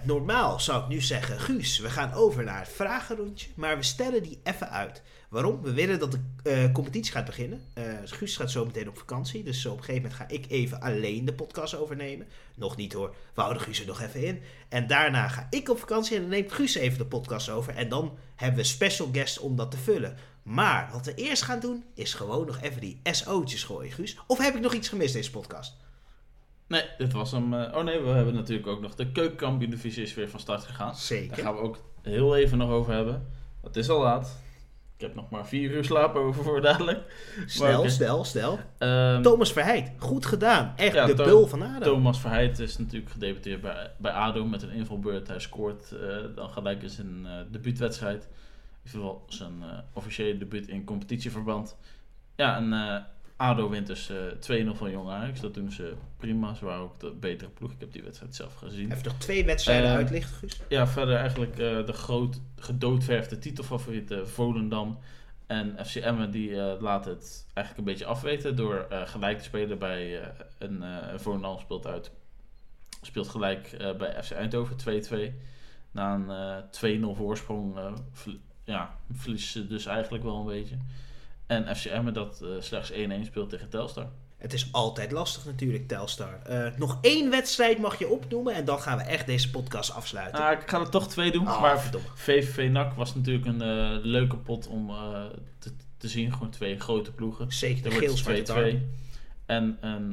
[0.03, 3.49] normaal zou ik nu zeggen, Guus, we gaan over naar het vragenrondje.
[3.55, 5.03] Maar we stellen die even uit.
[5.29, 5.63] Waarom?
[5.63, 7.61] We willen dat de competitie gaat beginnen.
[8.05, 9.43] Guus gaat zo meteen op vakantie.
[9.43, 12.27] Dus op een gegeven moment ga ik even alleen de podcast overnemen.
[12.57, 13.15] Nog niet hoor.
[13.35, 14.43] We houden Guus er nog even in.
[14.69, 17.77] En daarna ga ik op vakantie en dan neemt Guus even de podcast over.
[17.77, 20.17] En dan hebben we special guests om dat te vullen.
[20.45, 24.19] Maar wat we eerst gaan doen, is gewoon nog even die SO'tjes gooien, Guus.
[24.27, 25.77] Of heb ik nog iets gemist deze podcast?
[26.67, 27.55] Nee, dit was hem.
[27.55, 30.63] Uh, oh nee, we hebben natuurlijk ook nog de keukenkampioen divisie is weer van start
[30.63, 30.97] gegaan.
[30.97, 31.37] Zeker.
[31.37, 33.27] Daar gaan we ook heel even nog over hebben.
[33.63, 34.43] Het is al laat.
[34.97, 37.01] Ik heb nog maar vier uur slapen over voor dadelijk.
[37.47, 37.91] Snel, okay.
[37.91, 38.59] snel, snel.
[38.79, 40.73] Um, Thomas Verheid, goed gedaan.
[40.77, 41.85] Echt ja, de bul van ADO.
[41.85, 45.29] Thomas Verheid is natuurlijk gedebuteerd bij, bij ADO met een invalbeurt.
[45.29, 48.29] Hij scoort uh, dan gelijk in zijn uh, debuutwedstrijd.
[48.85, 51.77] In ieder geval zijn uh, officiële debuut in competitieverband.
[52.37, 52.73] Ja, en
[53.37, 54.15] ADO wint dus 2-0
[54.73, 55.41] van Jong Ajax.
[55.41, 56.55] Dat doen ze prima.
[56.55, 57.73] Ze waren ook de betere ploeg.
[57.73, 58.93] Ik heb die wedstrijd zelf gezien.
[58.93, 60.61] Even nog twee wedstrijden uh, uitlichten, Guus?
[60.69, 64.99] Ja, verder eigenlijk uh, de groot gedoodverfde titelfavorieten Volendam
[65.47, 66.31] en FC Emmen.
[66.31, 70.85] Die laten het eigenlijk een beetje afweten door gelijk te spelen bij een
[71.17, 72.11] Volendam speelt uit.
[73.03, 74.77] Speelt gelijk bij FC Eindhoven
[75.33, 75.33] 2-2.
[75.91, 76.15] Na
[76.81, 77.79] een 2-0 voorsprong
[78.65, 80.77] ja, verliezen ze dus eigenlijk wel een beetje.
[81.47, 82.95] En FC Emmen dat uh, slechts 1-1
[83.25, 84.09] speelt tegen Telstar.
[84.37, 86.39] Het is altijd lastig natuurlijk, Telstar.
[86.51, 90.41] Uh, nog één wedstrijd mag je opnoemen en dan gaan we echt deze podcast afsluiten.
[90.41, 91.49] Nou, ik ga er toch twee doen.
[91.49, 92.09] Oh, maar verdomme.
[92.15, 94.93] VVV NAC was natuurlijk een uh, leuke pot om
[95.59, 96.33] te, te, zien.
[96.33, 97.53] Gewoon twee grote ploegen.
[97.53, 98.79] Zeker, de geel 2-2.
[99.47, 100.11] En, en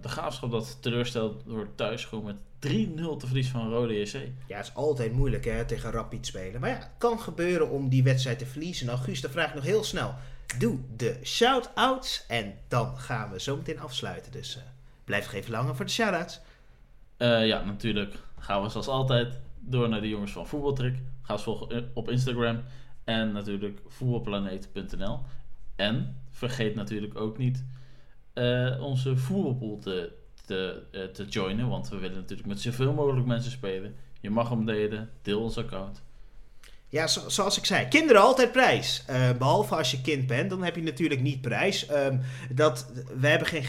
[0.00, 4.12] de graafschap dat teleurstelt door thuis gewoon met 3-0 te verlies van Rode JC.
[4.46, 6.60] Ja, het is altijd moeilijk hè, tegen Rapid spelen.
[6.60, 8.86] Maar ja, het kan gebeuren om die wedstrijd te verliezen.
[8.86, 10.14] Nou, Guus, dan vraag ik nog heel snel
[10.58, 12.24] doe de shout-outs.
[12.28, 14.32] En dan gaan we zo meteen afsluiten.
[14.32, 14.62] Dus uh,
[15.04, 16.40] blijf even langer voor de shout-outs.
[17.18, 20.98] Uh, ja, natuurlijk gaan we zoals altijd door naar de jongens van Voetbaltrick.
[21.22, 22.62] Ga eens volgen op Instagram.
[23.04, 25.20] En natuurlijk voetbalplaneet.nl.
[25.76, 27.64] En vergeet natuurlijk ook niet
[28.34, 30.12] uh, onze voetbalpool te,
[30.46, 30.82] te,
[31.12, 31.68] te joinen.
[31.68, 33.94] Want we willen natuurlijk met zoveel mogelijk mensen spelen.
[34.20, 35.10] Je mag hem delen.
[35.22, 36.02] Deel ons account.
[36.88, 39.04] Ja, zo, zoals ik zei, kinderen altijd prijs.
[39.10, 41.90] Uh, behalve als je kind bent, dan heb je natuurlijk niet prijs.
[41.90, 42.20] Um,
[42.50, 43.64] dat, we hebben geen...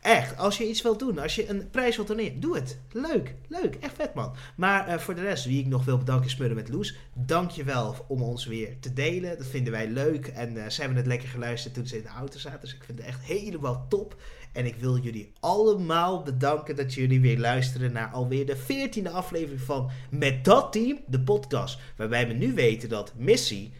[0.00, 2.78] Echt, als je iets wilt doen, als je een prijs wilt doneren, doe het.
[2.92, 4.34] Leuk, leuk, echt vet man.
[4.56, 6.96] Maar uh, voor de rest, wie ik nog wil bedanken is Smurren met Loes.
[7.14, 9.38] Dank je wel om ons weer te delen.
[9.38, 10.26] Dat vinden wij leuk.
[10.26, 12.60] En uh, ze hebben het lekker geluisterd toen ze in de auto zaten.
[12.60, 14.16] Dus ik vind het echt helemaal top.
[14.52, 19.60] En ik wil jullie allemaal bedanken dat jullie weer luisteren naar alweer de 14e aflevering
[19.60, 21.78] van Met dat team, de podcast.
[21.96, 23.70] Waarbij we nu weten dat Missy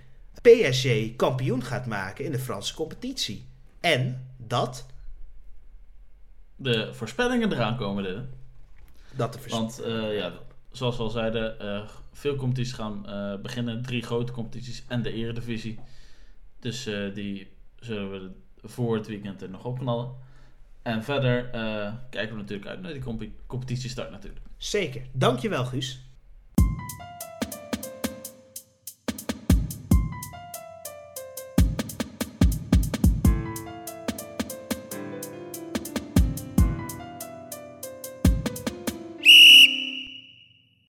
[0.42, 3.44] PSG kampioen gaat maken in de Franse competitie.
[3.80, 4.86] En dat.
[6.62, 8.02] De voorspellingen eraan komen.
[8.02, 8.22] De.
[9.16, 10.32] Dat de Want uh, ja,
[10.70, 13.82] zoals we al zeiden, uh, veel competities gaan uh, beginnen.
[13.82, 15.78] Drie grote competities en de Eredivisie.
[16.58, 18.30] Dus die zullen we
[18.68, 20.14] voor het weekend er nog opknallen.
[20.82, 21.44] En verder
[22.11, 24.44] kijken we natuurlijk uit naar die comp competitiestart natuurlijk.
[24.56, 25.02] Zeker.
[25.12, 26.09] Dankjewel Guus.